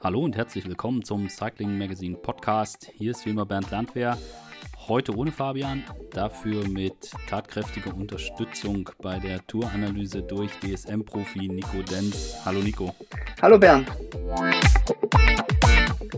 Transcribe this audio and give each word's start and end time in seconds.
Hallo 0.00 0.20
und 0.20 0.36
herzlich 0.36 0.64
willkommen 0.64 1.02
zum 1.02 1.28
Cycling 1.28 1.76
Magazine 1.76 2.16
Podcast. 2.16 2.88
Hier 2.94 3.10
ist 3.10 3.26
wie 3.26 3.30
immer 3.30 3.44
Bernd 3.44 3.72
Landwehr. 3.72 4.16
Heute 4.86 5.12
ohne 5.16 5.32
Fabian, 5.32 5.82
dafür 6.12 6.68
mit 6.68 7.10
tatkräftiger 7.28 7.92
Unterstützung 7.92 8.88
bei 9.02 9.18
der 9.18 9.44
Touranalyse 9.48 10.22
durch 10.22 10.52
DSM-Profi 10.60 11.48
Nico 11.48 11.82
Denz. 11.82 12.36
Hallo 12.44 12.60
Nico. 12.60 12.94
Hallo 13.42 13.58
Bernd. 13.58 13.88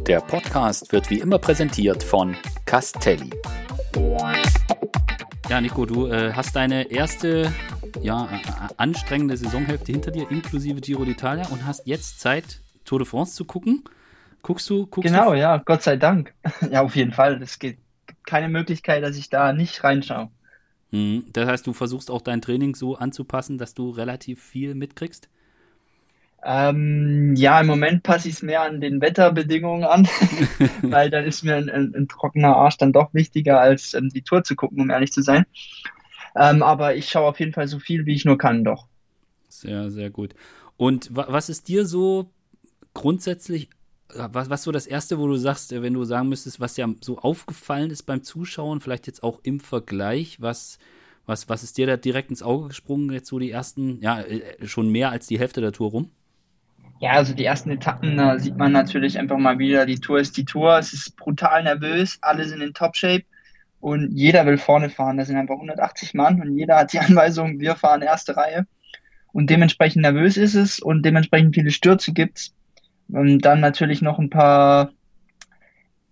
Der 0.06 0.20
Podcast 0.20 0.92
wird 0.92 1.08
wie 1.08 1.20
immer 1.20 1.38
präsentiert 1.38 2.02
von 2.02 2.36
Castelli. 2.66 3.30
Ja, 5.48 5.58
Nico, 5.62 5.86
du 5.86 6.06
äh, 6.08 6.34
hast 6.34 6.54
deine 6.54 6.90
erste 6.90 7.50
ja, 8.02 8.28
anstrengende 8.76 9.38
Saisonhälfte 9.38 9.90
hinter 9.92 10.10
dir, 10.10 10.30
inklusive 10.30 10.82
Giro 10.82 11.02
d'Italia, 11.02 11.50
und 11.50 11.66
hast 11.66 11.86
jetzt 11.86 12.20
Zeit, 12.20 12.60
Tour 12.90 12.98
de 12.98 13.06
France 13.06 13.36
zu 13.36 13.44
gucken. 13.44 13.84
Guckst 14.42 14.68
du? 14.68 14.84
Guckst 14.84 15.12
genau, 15.12 15.30
du? 15.30 15.38
ja, 15.38 15.58
Gott 15.58 15.82
sei 15.82 15.96
Dank. 15.96 16.34
ja, 16.72 16.82
auf 16.82 16.96
jeden 16.96 17.12
Fall. 17.12 17.40
Es 17.40 17.60
gibt 17.60 17.78
keine 18.26 18.48
Möglichkeit, 18.48 19.04
dass 19.04 19.16
ich 19.16 19.30
da 19.30 19.52
nicht 19.52 19.84
reinschaue. 19.84 20.28
Hm, 20.90 21.24
das 21.32 21.48
heißt, 21.48 21.66
du 21.68 21.72
versuchst 21.72 22.10
auch 22.10 22.20
dein 22.20 22.42
Training 22.42 22.74
so 22.74 22.96
anzupassen, 22.96 23.58
dass 23.58 23.74
du 23.74 23.90
relativ 23.90 24.42
viel 24.42 24.74
mitkriegst? 24.74 25.28
Ähm, 26.42 27.36
ja, 27.36 27.60
im 27.60 27.68
Moment 27.68 28.02
passe 28.02 28.28
ich 28.28 28.34
es 28.34 28.42
mehr 28.42 28.62
an 28.62 28.80
den 28.80 29.00
Wetterbedingungen 29.00 29.84
an, 29.84 30.08
weil 30.82 31.10
dann 31.10 31.24
ist 31.24 31.44
mir 31.44 31.54
ein, 31.54 31.70
ein, 31.70 31.94
ein, 31.94 32.08
trockener 32.08 32.56
Arsch 32.56 32.78
dann 32.78 32.92
doch 32.92 33.14
wichtiger, 33.14 33.60
als 33.60 33.94
ähm, 33.94 34.08
die 34.08 34.22
Tour 34.22 34.42
zu 34.42 34.56
gucken, 34.56 34.80
um 34.80 34.90
ehrlich 34.90 35.12
zu 35.12 35.22
sein. 35.22 35.46
Ähm, 36.34 36.64
aber 36.64 36.96
ich 36.96 37.08
schaue 37.08 37.28
auf 37.28 37.38
jeden 37.38 37.52
Fall 37.52 37.68
so 37.68 37.78
viel, 37.78 38.04
wie 38.04 38.14
ich 38.14 38.24
nur 38.24 38.36
kann, 38.36 38.64
doch. 38.64 38.88
Sehr, 39.48 39.92
sehr 39.92 40.10
gut. 40.10 40.34
Und 40.76 41.14
wa 41.14 41.26
was 41.28 41.50
ist 41.50 41.68
dir 41.68 41.86
so 41.86 42.30
grundsätzlich, 42.94 43.70
äh, 44.14 44.28
was, 44.32 44.50
was 44.50 44.62
so 44.62 44.72
das 44.72 44.86
Erste, 44.86 45.18
wo 45.18 45.26
du 45.26 45.36
sagst, 45.36 45.72
äh, 45.72 45.82
wenn 45.82 45.94
du 45.94 46.04
sagen 46.04 46.28
müsstest, 46.28 46.60
was 46.60 46.76
ja 46.76 46.88
so 47.00 47.18
aufgefallen 47.18 47.90
ist 47.90 48.04
beim 48.04 48.22
Zuschauen, 48.22 48.80
vielleicht 48.80 49.06
jetzt 49.06 49.22
auch 49.22 49.40
im 49.42 49.60
Vergleich, 49.60 50.40
was, 50.40 50.78
was, 51.26 51.48
was 51.48 51.62
ist 51.62 51.78
dir 51.78 51.86
da 51.86 51.96
direkt 51.96 52.30
ins 52.30 52.42
Auge 52.42 52.68
gesprungen, 52.68 53.10
jetzt 53.12 53.28
so 53.28 53.38
die 53.38 53.50
ersten, 53.50 54.00
ja, 54.00 54.20
äh, 54.20 54.66
schon 54.66 54.90
mehr 54.90 55.10
als 55.10 55.26
die 55.26 55.38
Hälfte 55.38 55.60
der 55.60 55.72
Tour 55.72 55.90
rum? 55.90 56.10
Ja, 57.00 57.12
also 57.12 57.32
die 57.32 57.46
ersten 57.46 57.70
Etappen, 57.70 58.18
da 58.18 58.38
sieht 58.38 58.58
man 58.58 58.72
natürlich 58.72 59.18
einfach 59.18 59.38
mal 59.38 59.58
wieder, 59.58 59.86
die 59.86 60.00
Tour 60.00 60.20
ist 60.20 60.36
die 60.36 60.44
Tour. 60.44 60.78
Es 60.78 60.92
ist 60.92 61.16
brutal 61.16 61.62
nervös, 61.62 62.18
alle 62.20 62.44
sind 62.44 62.60
in 62.60 62.74
Top-Shape 62.74 63.24
und 63.80 64.12
jeder 64.12 64.44
will 64.44 64.58
vorne 64.58 64.90
fahren. 64.90 65.16
Da 65.16 65.24
sind 65.24 65.36
einfach 65.36 65.54
180 65.54 66.12
Mann 66.12 66.42
und 66.42 66.58
jeder 66.58 66.76
hat 66.76 66.92
die 66.92 66.98
Anweisung, 67.00 67.58
wir 67.58 67.74
fahren 67.76 68.02
erste 68.02 68.36
Reihe. 68.36 68.66
Und 69.32 69.48
dementsprechend 69.48 70.02
nervös 70.02 70.36
ist 70.36 70.54
es 70.54 70.78
und 70.78 71.02
dementsprechend 71.02 71.54
viele 71.54 71.70
Stürze 71.70 72.12
gibt's. 72.12 72.52
Und 73.12 73.40
dann 73.40 73.60
natürlich 73.60 74.02
noch 74.02 74.18
ein 74.18 74.30
paar 74.30 74.90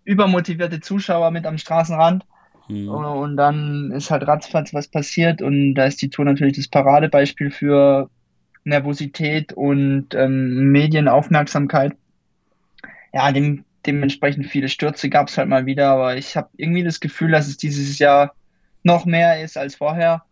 übermotivierte 0.04 0.80
Zuschauer 0.80 1.30
mit 1.30 1.46
am 1.46 1.58
Straßenrand. 1.58 2.24
Mhm. 2.68 2.88
Und 2.88 3.36
dann 3.36 3.90
ist 3.92 4.10
halt 4.10 4.26
ratzfatz 4.26 4.74
was 4.74 4.88
passiert 4.88 5.42
und 5.42 5.74
da 5.74 5.84
ist 5.84 6.02
die 6.02 6.10
Tour 6.10 6.24
natürlich 6.24 6.56
das 6.56 6.68
Paradebeispiel 6.68 7.50
für 7.50 8.10
Nervosität 8.64 9.52
und 9.52 10.14
ähm, 10.14 10.70
Medienaufmerksamkeit. 10.70 11.94
Ja, 13.12 13.32
dem, 13.32 13.64
dementsprechend 13.86 14.46
viele 14.46 14.68
Stürze 14.68 15.08
gab 15.08 15.28
es 15.28 15.38
halt 15.38 15.48
mal 15.48 15.66
wieder, 15.66 15.90
aber 15.90 16.16
ich 16.16 16.36
habe 16.36 16.50
irgendwie 16.56 16.84
das 16.84 17.00
Gefühl, 17.00 17.30
dass 17.30 17.48
es 17.48 17.56
dieses 17.56 17.98
Jahr 17.98 18.34
noch 18.82 19.06
mehr 19.06 19.42
ist 19.42 19.56
als 19.56 19.76
vorher. 19.76 20.22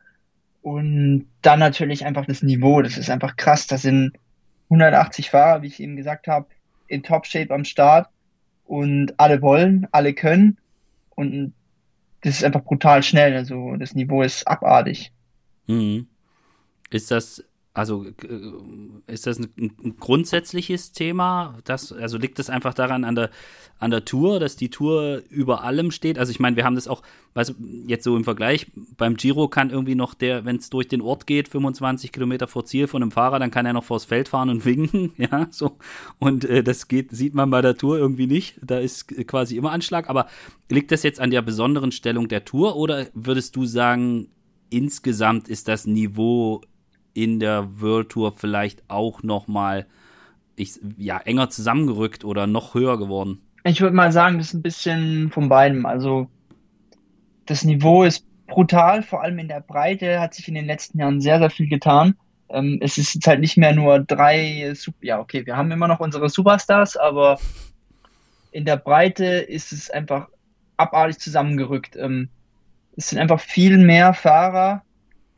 Und 0.63 1.27
dann 1.43 1.61
natürlich 1.61 2.05
einfach 2.05 2.27
das 2.27 2.43
Niveau, 2.43 2.83
das 2.83 2.99
ist 2.99 3.09
einfach 3.09 3.37
krass. 3.37 3.67
Da 3.67 3.79
sind 3.79 4.13
180 4.65 5.31
Fahrer, 5.31 5.63
wie 5.63 5.69
ich 5.69 5.81
eben 5.81 5.97
gesagt 5.97 6.27
habe, 6.27 6.49
in 6.89 7.03
Top-Shape 7.03 7.53
am 7.53 7.65
Start 7.65 8.09
und 8.65 9.19
alle 9.19 9.43
wollen, 9.43 9.87
alle 9.93 10.15
können 10.15 10.59
und 11.11 11.55
das 12.23 12.37
ist 12.37 12.45
einfach 12.45 12.65
brutal 12.65 13.03
schnell. 13.03 13.37
Also 13.37 13.77
das 13.77 13.95
Niveau 13.95 14.23
ist 14.23 14.47
abartig. 14.49 15.13
Mhm. 15.67 16.09
Ist 16.91 17.11
das 17.11 17.45
also 17.77 18.07
äh, 18.07 19.13
ist 19.13 19.27
das 19.27 19.39
ein, 19.39 19.51
ein, 19.59 19.97
grundsätzliches 20.01 20.93
Thema? 20.93 21.59
Das, 21.65 21.93
also 21.93 22.17
liegt 22.17 22.39
das 22.39 22.49
einfach 22.49 22.73
daran 22.73 23.05
an 23.05 23.15
der, 23.15 23.31
an 23.79 23.91
der 23.91 24.07
Tour, 24.07 24.41
dass 24.41 24.57
die 24.57 24.71
Tour 24.71 25.23
über 25.29 25.63
allem 25.63 25.91
steht? 25.91 26.19
Also 26.19 26.31
ich 26.31 26.41
meine, 26.41 26.57
wir 26.57 26.65
haben 26.65 26.75
das 26.75 26.89
auch, 26.89 27.03
weißt 27.35 27.51
du, 27.51 27.55
jetzt 27.87 28.05
so 28.05 28.17
im 28.17 28.25
Vergleich, 28.25 28.67
beim 28.97 29.17
Giro 29.19 29.49
kann 29.49 29.69
irgendwie 29.69 29.95
noch 29.95 30.15
der, 30.15 30.47
wenn 30.47 30.57
es 30.57 30.71
durch 30.71 30.89
den 30.89 31.03
Ort 31.03 31.27
geht, 31.27 31.49
25 31.49 32.13
Kilometer 32.13 32.47
vor 32.49 32.65
Ziel 32.65 32.87
von 32.87 33.03
einem 33.03 33.11
Fahrer, 33.11 33.39
dann 33.39 33.51
kann 33.51 33.67
er 33.67 33.75
noch 33.75 33.85
vors 33.85 34.07
Feld 34.07 34.29
fahren 34.29 34.49
und 34.49 34.65
winken, 34.65 35.13
ja, 35.19 35.47
so. 35.51 35.77
Und 36.19 36.47
äh, 36.47 36.63
das 36.63 36.89
geht, 36.89 37.11
sieht 37.11 37.35
man 37.35 37.51
bei 37.51 37.61
der 37.61 37.77
Tour 37.77 37.99
irgendwie 37.99 38.27
nicht. 38.27 38.57
Da 38.63 38.79
ist 38.79 39.09
quasi 39.27 39.55
immer 39.59 39.73
Anschlag. 39.73 40.09
Aber 40.09 40.29
liegt 40.71 40.93
das 40.93 41.03
jetzt 41.03 41.21
an 41.21 41.31
der 41.31 41.43
besonderen 41.43 41.93
Stellung 41.93 42.29
der 42.29 42.47
Tour 42.47 42.77
oder 42.77 43.07
würdest 43.13 43.55
du 43.55 43.67
sagen, 43.67 44.29
insgesamt 44.71 45.49
ist 45.49 45.69
das 45.69 45.87
Niveau 45.87 46.63
in 47.17 47.41
der 47.41 47.81
World 47.81 48.11
Tour 48.11 48.33
vielleicht 48.33 48.83
auch 48.89 49.23
noch 49.23 49.49
mal 49.49 49.87
ich, 50.55 50.79
ja, 50.99 51.19
enger 51.19 51.51
zusammengerückt 51.51 52.25
oder 52.25 52.47
noch 52.47 52.75
höher 52.75 52.99
geworden? 52.99 53.41
Ich 53.65 53.81
würde 53.81 53.97
mal 53.97 54.13
sagen, 54.13 54.39
das 54.39 54.49
ist 54.49 54.55
ein 54.55 54.63
bisschen 54.63 55.31
von 55.31 55.49
beidem. 55.49 55.87
Also 55.87 56.29
das 57.47 57.65
Niveau 57.65 58.05
ist 58.05 58.27
brutal, 58.47 59.03
vor 59.03 59.23
allem 59.23 59.39
in 59.39 59.49
der 59.49 59.61
Breite 59.61 60.21
hat 60.21 60.35
sich 60.35 60.47
in 60.49 60.55
den 60.55 60.67
letzten 60.67 60.99
Jahren 60.99 61.21
sehr, 61.21 61.39
sehr 61.39 61.51
viel 61.51 61.69
getan. 61.69 62.15
Ähm, 62.49 62.79
es 62.81 62.97
ist 62.97 63.15
jetzt 63.15 63.27
halt 63.27 63.41
nicht 63.41 63.57
mehr 63.57 63.75
nur 63.75 63.99
drei, 63.99 64.73
ja 65.01 65.19
okay, 65.19 65.45
wir 65.47 65.57
haben 65.57 65.73
immer 65.73 65.89
noch 65.89 66.01
unsere 66.01 66.29
Superstars, 66.29 66.97
aber 66.97 67.41
in 68.53 68.65
der 68.65 68.77
Breite 68.77 69.25
ist 69.25 69.73
es 69.73 69.91
einfach 69.91 70.29
abartig 70.77 71.19
zusammengerückt. 71.19 71.97
Ähm, 71.97 72.29
es 72.97 73.09
sind 73.09 73.19
einfach 73.19 73.41
viel 73.41 73.79
mehr 73.79 74.15
Fahrer, 74.15 74.83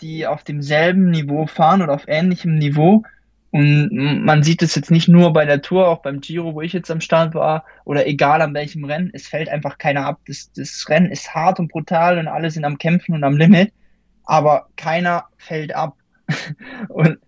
die 0.01 0.27
auf 0.27 0.45
demselben 0.45 1.11
Niveau 1.11 1.47
fahren 1.47 1.83
oder 1.83 1.95
auf 1.95 2.09
ähnlichem 2.09 2.57
Niveau. 2.57 3.03
Und 3.51 3.91
man 4.25 4.43
sieht 4.43 4.63
es 4.63 4.75
jetzt 4.75 4.91
nicht 4.91 5.09
nur 5.09 5.33
bei 5.33 5.47
der 5.47 5.63
Tour, 5.63 5.89
auch 5.89 6.03
beim 6.03 6.21
Giro, 6.21 6.55
wo 6.55 6.61
ich 6.61 6.75
jetzt 6.75 6.91
am 6.91 7.01
Start 7.01 7.35
war, 7.35 7.65
oder 7.85 8.07
egal 8.07 8.43
an 8.43 8.53
welchem 8.53 8.85
Rennen, 8.85 9.11
es 9.15 9.27
fällt 9.27 9.49
einfach 9.49 9.79
keiner 9.79 10.05
ab. 10.05 10.21
Das, 10.27 10.53
das 10.53 10.85
Rennen 10.89 11.11
ist 11.11 11.35
hart 11.35 11.59
und 11.59 11.69
brutal 11.69 12.19
und 12.19 12.29
alle 12.29 12.51
sind 12.51 12.65
am 12.65 12.77
Kämpfen 12.77 13.15
und 13.15 13.25
am 13.25 13.39
Limit, 13.39 13.73
aber 14.25 14.69
keiner 14.77 15.25
fällt 15.39 15.75
ab. 15.75 15.97
und, 16.89 17.19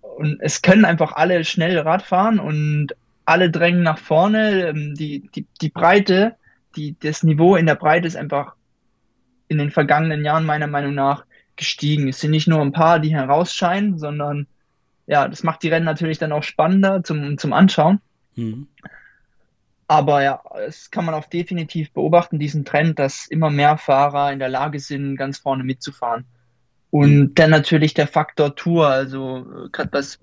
und 0.00 0.38
es 0.40 0.60
können 0.60 0.84
einfach 0.84 1.12
alle 1.12 1.44
schnell 1.44 1.78
Rad 1.78 2.02
fahren 2.02 2.40
und 2.40 2.88
alle 3.24 3.48
drängen 3.50 3.84
nach 3.84 3.98
vorne. 3.98 4.68
Ähm, 4.68 4.94
die, 4.96 5.30
die, 5.34 5.46
die 5.60 5.68
Breite, 5.68 6.34
die, 6.74 6.96
das 6.98 7.22
Niveau 7.22 7.54
in 7.54 7.66
der 7.66 7.76
Breite 7.76 8.08
ist 8.08 8.16
einfach 8.16 8.54
in 9.46 9.58
den 9.58 9.70
vergangenen 9.70 10.24
Jahren 10.24 10.44
meiner 10.44 10.66
Meinung 10.66 10.94
nach 10.94 11.24
gestiegen. 11.60 12.08
Es 12.08 12.18
sind 12.18 12.32
nicht 12.32 12.48
nur 12.48 12.60
ein 12.60 12.72
paar, 12.72 12.98
die 12.98 13.14
herausscheinen, 13.14 13.98
sondern 13.98 14.48
ja, 15.06 15.28
das 15.28 15.42
macht 15.42 15.62
die 15.62 15.68
Rennen 15.68 15.84
natürlich 15.84 16.18
dann 16.18 16.32
auch 16.32 16.42
spannender 16.42 17.04
zum, 17.04 17.38
zum 17.38 17.52
Anschauen. 17.52 18.00
Mhm. 18.34 18.66
Aber 19.86 20.22
ja, 20.22 20.40
es 20.66 20.90
kann 20.90 21.04
man 21.04 21.14
auch 21.14 21.26
definitiv 21.26 21.92
beobachten, 21.92 22.38
diesen 22.38 22.64
Trend, 22.64 22.98
dass 22.98 23.26
immer 23.26 23.50
mehr 23.50 23.76
Fahrer 23.76 24.32
in 24.32 24.38
der 24.38 24.48
Lage 24.48 24.78
sind, 24.78 25.16
ganz 25.16 25.38
vorne 25.38 25.64
mitzufahren. 25.64 26.26
Und 26.90 27.16
mhm. 27.16 27.34
dann 27.34 27.50
natürlich 27.50 27.94
der 27.94 28.06
Faktor 28.06 28.54
Tour, 28.54 28.88
also 28.88 29.46
gerade 29.72 29.92
was, 29.92 30.20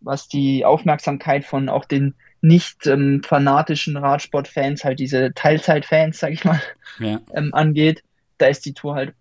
was 0.00 0.28
die 0.28 0.64
Aufmerksamkeit 0.64 1.44
von 1.44 1.68
auch 1.68 1.84
den 1.84 2.14
nicht 2.40 2.86
ähm, 2.86 3.22
fanatischen 3.24 3.96
Radsportfans, 3.96 4.84
halt 4.84 4.98
diese 4.98 5.32
Teilzeitfans, 5.34 6.18
sag 6.18 6.32
ich 6.32 6.44
mal, 6.44 6.60
ja. 6.98 7.20
ähm, 7.32 7.54
angeht, 7.54 8.02
da 8.38 8.46
ist 8.46 8.66
die 8.66 8.74
Tour 8.74 8.96
halt 8.96 9.14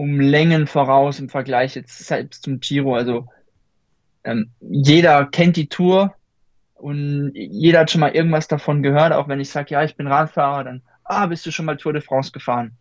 um 0.00 0.18
Längen 0.18 0.66
voraus 0.66 1.20
im 1.20 1.28
Vergleich 1.28 1.74
jetzt 1.74 1.98
selbst 1.98 2.44
zum 2.44 2.58
Giro. 2.60 2.94
Also 2.94 3.28
ähm, 4.24 4.50
jeder 4.60 5.26
kennt 5.26 5.56
die 5.56 5.68
Tour 5.68 6.14
und 6.72 7.32
jeder 7.34 7.80
hat 7.80 7.90
schon 7.90 8.00
mal 8.00 8.14
irgendwas 8.14 8.48
davon 8.48 8.82
gehört. 8.82 9.12
Auch 9.12 9.28
wenn 9.28 9.40
ich 9.40 9.50
sage, 9.50 9.74
ja, 9.74 9.84
ich 9.84 9.96
bin 9.96 10.06
Radfahrer, 10.06 10.64
dann, 10.64 10.82
ah, 11.04 11.26
bist 11.26 11.44
du 11.44 11.50
schon 11.50 11.66
mal 11.66 11.76
Tour 11.76 11.92
de 11.92 12.00
France 12.00 12.32
gefahren? 12.32 12.72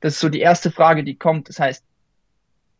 Das 0.00 0.14
ist 0.14 0.20
so 0.20 0.28
die 0.28 0.40
erste 0.40 0.72
Frage, 0.72 1.04
die 1.04 1.14
kommt. 1.14 1.48
Das 1.48 1.60
heißt, 1.60 1.84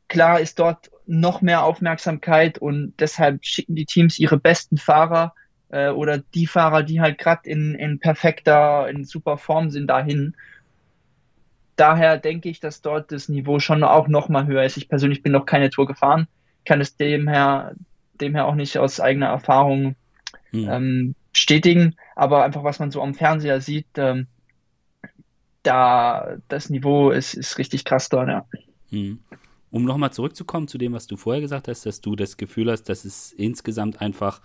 klar 0.09 0.41
ist 0.41 0.59
dort 0.59 0.91
noch 1.07 1.41
mehr 1.41 1.63
Aufmerksamkeit 1.63 2.59
und 2.59 2.95
deshalb 2.99 3.45
schicken 3.45 3.77
die 3.77 3.87
Teams 3.87 4.19
ihre 4.19 4.39
besten 4.39 4.77
Fahrer 4.77 5.35
äh, 5.69 5.91
oder 5.91 6.19
die 6.19 6.49
Fahrer, 6.49 6.83
die 6.83 7.01
halt 7.01 7.19
gerade 7.19 7.49
in, 7.49 7.77
in 7.77 8.01
perfekter, 8.01 8.89
in 8.89 9.05
super 9.05 9.39
Form 9.39 9.71
sind, 9.71 9.87
dahin 9.87 10.35
daher 11.77 12.19
denke 12.19 12.49
ich, 12.49 12.61
dass 12.61 12.83
dort 12.83 13.13
das 13.13 13.29
Niveau 13.29 13.59
schon 13.59 13.83
auch 13.83 14.09
noch 14.09 14.29
mal 14.29 14.47
höher 14.47 14.65
ist. 14.65 14.77
Ich 14.77 14.89
persönlich 14.89 15.23
bin 15.23 15.33
noch 15.33 15.47
keine 15.47 15.71
Tour 15.71 15.87
gefahren, 15.87 16.29
kann 16.65 16.81
es 16.81 16.97
dem 16.97 17.29
her, 17.29 17.75
dem 18.21 18.35
her 18.35 18.47
auch 18.47 18.55
nicht 18.55 18.79
aus 18.79 19.01
eigener 19.01 19.27
Erfahrung 19.27 19.97
hm. 20.51 20.69
ähm, 20.69 21.15
bestätigen, 21.33 21.97
aber 22.15 22.45
einfach 22.45 22.65
was 22.65 22.79
man 22.79 22.91
so 22.91 23.03
am 23.03 23.15
Fernseher 23.15 23.61
sieht, 23.61 23.87
ähm, 23.97 24.29
da 25.63 26.37
das 26.49 26.71
Niveau 26.71 27.11
ist, 27.11 27.35
ist 27.35 27.59
richtig 27.59 27.85
krass 27.85 28.09
dort, 28.09 28.29
ja. 28.29 28.47
Hm. 28.91 29.19
Um 29.71 29.85
nochmal 29.85 30.13
zurückzukommen 30.13 30.69
zu 30.69 30.79
dem, 30.79 30.93
was 30.93 31.09
du 31.09 31.17
vorher 31.17 31.41
gesagt 31.41 31.67
hast, 31.67 31.85
dass 31.85 32.01
du 32.01 32.15
das 32.15 32.37
Gefühl 32.37 32.71
hast, 32.71 32.85
dass 32.85 33.05
es 33.05 33.33
insgesamt 33.33 34.01
einfach 34.01 34.41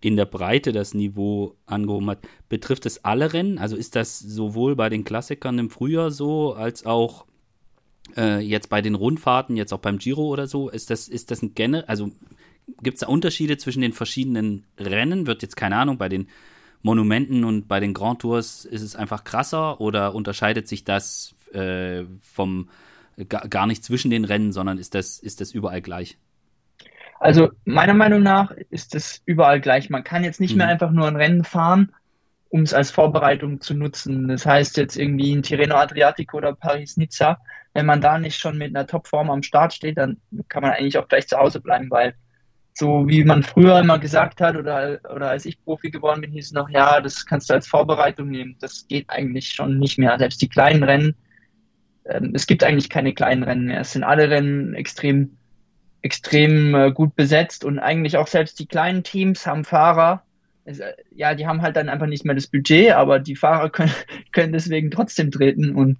in 0.00 0.16
der 0.16 0.24
Breite 0.24 0.72
das 0.72 0.94
Niveau 0.94 1.56
angehoben 1.66 2.10
hat. 2.10 2.20
Betrifft 2.48 2.86
es 2.86 3.04
alle 3.04 3.32
Rennen? 3.32 3.58
Also 3.58 3.76
ist 3.76 3.96
das 3.96 4.18
sowohl 4.18 4.76
bei 4.76 4.88
den 4.88 5.04
Klassikern 5.04 5.58
im 5.58 5.70
Frühjahr 5.70 6.10
so, 6.10 6.54
als 6.54 6.86
auch 6.86 7.26
äh, 8.16 8.40
jetzt 8.40 8.70
bei 8.70 8.80
den 8.80 8.94
Rundfahrten, 8.94 9.56
jetzt 9.56 9.72
auch 9.72 9.80
beim 9.80 9.98
Giro 9.98 10.26
oder 10.26 10.46
so? 10.46 10.70
Ist 10.70 10.90
das, 10.90 11.08
ist 11.08 11.30
das 11.30 11.42
ein 11.42 11.54
generell, 11.54 11.84
also 11.86 12.10
gibt 12.82 12.96
es 12.96 13.00
da 13.00 13.08
Unterschiede 13.08 13.58
zwischen 13.58 13.82
den 13.82 13.92
verschiedenen 13.92 14.64
Rennen? 14.78 15.26
Wird 15.26 15.42
jetzt, 15.42 15.56
keine 15.56 15.76
Ahnung, 15.76 15.98
bei 15.98 16.08
den 16.08 16.28
Monumenten 16.82 17.44
und 17.44 17.68
bei 17.68 17.78
den 17.78 17.92
Grand 17.92 18.22
Tours 18.22 18.64
ist 18.64 18.82
es 18.82 18.96
einfach 18.96 19.24
krasser 19.24 19.80
oder 19.80 20.14
unterscheidet 20.14 20.66
sich 20.66 20.84
das 20.84 21.34
äh, 21.52 22.04
vom 22.22 22.70
gar, 23.28 23.66
nicht 23.66 23.84
zwischen 23.84 24.10
den 24.10 24.24
Rennen, 24.24 24.52
sondern 24.52 24.78
ist 24.78 24.94
das, 24.94 25.18
ist 25.18 25.40
das 25.42 25.52
überall 25.52 25.82
gleich? 25.82 26.16
Also 27.20 27.50
meiner 27.66 27.92
Meinung 27.92 28.22
nach 28.22 28.50
ist 28.70 28.94
es 28.94 29.20
überall 29.26 29.60
gleich. 29.60 29.90
Man 29.90 30.02
kann 30.04 30.24
jetzt 30.24 30.40
nicht 30.40 30.52
mhm. 30.52 30.58
mehr 30.58 30.68
einfach 30.68 30.90
nur 30.90 31.06
ein 31.06 31.16
Rennen 31.16 31.44
fahren, 31.44 31.92
um 32.48 32.62
es 32.62 32.72
als 32.72 32.90
Vorbereitung 32.90 33.60
zu 33.60 33.74
nutzen. 33.74 34.26
Das 34.26 34.46
heißt 34.46 34.78
jetzt 34.78 34.96
irgendwie 34.96 35.30
in 35.32 35.42
Tirreno 35.42 35.76
Adriatico 35.76 36.38
oder 36.38 36.54
Paris-Nizza. 36.54 37.38
Wenn 37.74 37.86
man 37.86 38.00
da 38.00 38.18
nicht 38.18 38.40
schon 38.40 38.56
mit 38.56 38.74
einer 38.74 38.86
Topform 38.86 39.30
am 39.30 39.42
Start 39.42 39.74
steht, 39.74 39.98
dann 39.98 40.16
kann 40.48 40.62
man 40.62 40.72
eigentlich 40.72 40.96
auch 40.96 41.08
gleich 41.08 41.28
zu 41.28 41.36
Hause 41.36 41.60
bleiben, 41.60 41.90
weil 41.90 42.14
so 42.72 43.06
wie 43.06 43.22
man 43.22 43.42
früher 43.42 43.78
immer 43.80 43.98
gesagt 43.98 44.40
hat 44.40 44.56
oder, 44.56 44.98
oder 45.14 45.28
als 45.28 45.44
ich 45.44 45.62
Profi 45.62 45.90
geworden 45.90 46.22
bin, 46.22 46.32
hieß 46.32 46.46
es 46.46 46.52
noch, 46.52 46.70
ja, 46.70 47.02
das 47.02 47.26
kannst 47.26 47.50
du 47.50 47.54
als 47.54 47.68
Vorbereitung 47.68 48.30
nehmen. 48.30 48.56
Das 48.60 48.88
geht 48.88 49.10
eigentlich 49.10 49.52
schon 49.52 49.78
nicht 49.78 49.98
mehr. 49.98 50.18
Selbst 50.18 50.40
die 50.40 50.48
kleinen 50.48 50.82
Rennen, 50.82 51.14
ähm, 52.06 52.32
es 52.34 52.46
gibt 52.46 52.64
eigentlich 52.64 52.88
keine 52.88 53.12
kleinen 53.12 53.42
Rennen 53.42 53.66
mehr. 53.66 53.80
Es 53.80 53.92
sind 53.92 54.04
alle 54.04 54.30
Rennen 54.30 54.74
extrem 54.74 55.36
extrem 56.02 56.74
äh, 56.74 56.92
gut 56.92 57.14
besetzt 57.16 57.64
und 57.64 57.78
eigentlich 57.78 58.16
auch 58.16 58.26
selbst 58.26 58.58
die 58.58 58.66
kleinen 58.66 59.02
Teams 59.02 59.46
haben 59.46 59.64
Fahrer. 59.64 60.22
Es, 60.64 60.78
äh, 60.80 60.92
ja, 61.14 61.34
die 61.34 61.46
haben 61.46 61.62
halt 61.62 61.76
dann 61.76 61.88
einfach 61.88 62.06
nicht 62.06 62.24
mehr 62.24 62.34
das 62.34 62.46
Budget, 62.46 62.92
aber 62.92 63.18
die 63.18 63.36
Fahrer 63.36 63.70
können, 63.70 63.94
können 64.32 64.52
deswegen 64.52 64.90
trotzdem 64.90 65.30
treten 65.30 65.74
und 65.74 65.98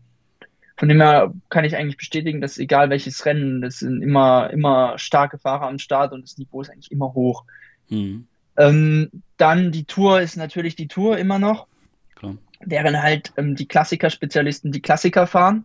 von 0.76 0.88
dem 0.88 1.02
her 1.02 1.34
kann 1.50 1.66
ich 1.66 1.76
eigentlich 1.76 1.98
bestätigen, 1.98 2.40
dass 2.40 2.56
egal 2.56 2.88
welches 2.88 3.26
Rennen, 3.26 3.60
das 3.60 3.80
sind 3.80 4.00
immer, 4.00 4.48
immer 4.48 4.98
starke 4.98 5.36
Fahrer 5.36 5.66
am 5.66 5.78
Start 5.78 6.12
und 6.12 6.22
das 6.22 6.38
Niveau 6.38 6.62
ist 6.62 6.70
eigentlich 6.70 6.90
immer 6.90 7.12
hoch. 7.12 7.44
Mhm. 7.90 8.26
Ähm, 8.56 9.10
dann 9.36 9.72
die 9.72 9.84
Tour 9.84 10.22
ist 10.22 10.36
natürlich 10.36 10.76
die 10.76 10.88
Tour 10.88 11.18
immer 11.18 11.38
noch. 11.38 11.66
Klar. 12.14 12.38
Während 12.60 13.02
halt 13.02 13.32
ähm, 13.36 13.56
die 13.56 13.66
Klassiker-Spezialisten 13.66 14.72
die 14.72 14.80
Klassiker 14.80 15.26
fahren 15.26 15.64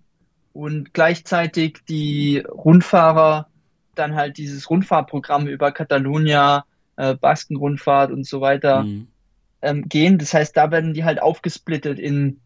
und 0.52 0.94
gleichzeitig 0.94 1.80
die 1.88 2.40
Rundfahrer 2.40 3.48
dann 3.96 4.16
halt 4.16 4.38
dieses 4.38 4.70
Rundfahrtprogramm 4.70 5.48
über 5.48 5.72
Catalonia, 5.72 6.66
äh, 6.98 7.16
Baskenrundfahrt 7.16 8.12
und 8.12 8.26
so 8.26 8.42
weiter 8.42 8.84
mhm. 8.84 9.08
ähm, 9.62 9.88
gehen. 9.88 10.18
Das 10.18 10.34
heißt, 10.34 10.56
da 10.56 10.72
werden 10.72 10.94
die 10.94 11.04
halt 11.04 11.22
aufgesplittet 11.22 12.00
in 12.00 12.40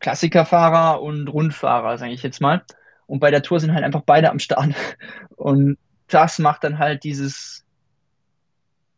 Klassikerfahrer 0.00 1.00
und 1.00 1.28
Rundfahrer, 1.28 1.98
sage 1.98 2.12
ich 2.12 2.22
jetzt 2.22 2.40
mal. 2.40 2.62
Und 3.06 3.20
bei 3.20 3.30
der 3.30 3.42
Tour 3.42 3.60
sind 3.60 3.74
halt 3.74 3.84
einfach 3.84 4.02
beide 4.04 4.30
am 4.30 4.38
Start. 4.38 4.74
Und 5.36 5.78
das 6.08 6.38
macht 6.38 6.64
dann 6.64 6.78
halt 6.78 7.04
dieses 7.04 7.64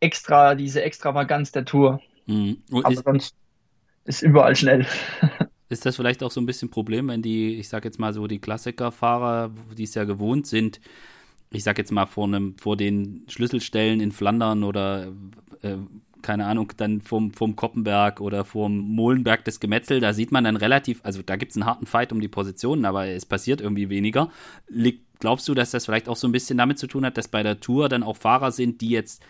extra, 0.00 0.54
diese 0.54 0.82
Extravaganz 0.82 1.52
der 1.52 1.64
Tour. 1.64 2.00
Mhm. 2.26 2.62
Aber 2.72 2.90
ist, 2.90 3.04
sonst 3.04 3.34
ist 4.04 4.22
überall 4.22 4.56
schnell. 4.56 4.87
Ist 5.69 5.84
das 5.84 5.96
vielleicht 5.96 6.22
auch 6.22 6.31
so 6.31 6.40
ein 6.40 6.46
bisschen 6.46 6.70
Problem, 6.70 7.08
wenn 7.08 7.22
die, 7.22 7.56
ich 7.56 7.69
sag 7.69 7.84
jetzt 7.84 7.98
mal 7.98 8.12
so, 8.12 8.28
die 8.28 8.38
Klassikerfahrer, 8.38 9.50
die 9.76 9.82
es 9.82 9.94
ja 9.96 10.04
gewohnt 10.04 10.46
sind, 10.46 10.81
ich 11.56 11.64
sag 11.64 11.79
jetzt 11.79 11.93
mal, 11.93 12.06
vor, 12.06 12.26
einem, 12.26 12.56
vor 12.58 12.76
den 12.76 13.25
Schlüsselstellen 13.29 14.00
in 14.00 14.12
Flandern 14.12 14.62
oder 14.62 15.12
äh, 15.62 15.76
keine 16.23 16.47
Ahnung, 16.47 16.73
dann 16.76 17.03
vom, 17.03 17.32
vom 17.32 17.55
Koppenberg 17.55 18.20
oder 18.20 18.44
vom 18.44 18.79
Molenberg 18.79 19.44
des 19.44 19.61
Gemetzel, 19.61 20.00
da 20.00 20.12
sieht 20.12 20.32
man 20.32 20.44
dann 20.44 20.56
relativ, 20.56 21.00
also 21.05 21.23
da 21.23 21.37
gibt 21.37 21.50
es 21.50 21.56
einen 21.56 21.67
harten 21.67 21.87
Fight 21.87 22.12
um 22.12 22.20
die 22.20 22.29
Positionen, 22.29 22.85
aber 22.85 23.06
es 23.06 23.25
passiert 23.25 23.61
irgendwie 23.61 23.91
weniger. 23.91 24.31
glaubst 25.20 25.49
du, 25.49 25.55
dass 25.55 25.70
das 25.70 25.85
vielleicht 25.85 26.08
auch 26.08 26.17
so 26.17 26.26
ein 26.26 26.32
bisschen 26.32 26.58
damit 26.58 26.79
zu 26.79 26.88
tun 26.88 27.06
hat, 27.06 27.17
dass 27.17 27.29
bei 27.29 27.43
der 27.44 27.61
Tour 27.61 27.88
dann 27.88 28.03
auch 28.03 28.17
Fahrer 28.17 28.50
sind, 28.50 28.81
die 28.81 28.88
jetzt, 28.88 29.23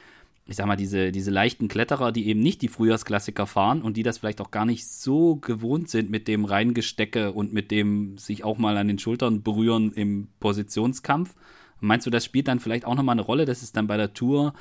ich 0.47 0.57
sag 0.57 0.67
mal, 0.67 0.77
diese, 0.77 1.13
diese 1.13 1.31
leichten 1.31 1.69
Kletterer, 1.69 2.13
die 2.13 2.29
eben 2.29 2.41
nicht 2.41 2.63
die 2.63 2.69
Frühjahrsklassiker 2.69 3.47
fahren 3.47 3.83
und 3.83 3.99
die 3.99 4.03
das 4.03 4.19
vielleicht 4.19 4.41
auch 4.41 4.51
gar 4.51 4.65
nicht 4.65 4.89
so 4.89 5.37
gewohnt 5.37 5.91
sind 5.91 6.09
mit 6.11 6.27
dem 6.29 6.47
Reingestecke 6.47 7.33
und 7.33 7.53
mit 7.53 7.71
dem 7.71 8.17
sich 8.17 8.43
auch 8.43 8.57
mal 8.57 8.79
an 8.79 8.89
den 8.89 8.99
Schultern 8.99 9.43
berühren 9.43 9.93
im 9.93 10.29
Positionskampf? 10.41 11.35
Meinst 11.81 12.07
du, 12.07 12.11
das 12.11 12.25
spielt 12.25 12.49
dann 12.49 12.61
vielleicht 12.61 12.85
auch 12.85 12.95
nochmal 12.95 13.15
eine 13.15 13.23
Rolle, 13.23 13.45
dass 13.45 13.63
es 13.63 13.73
dann 13.73 13.87
bei 13.87 13.97
der 13.97 14.15
Tour 14.15 14.55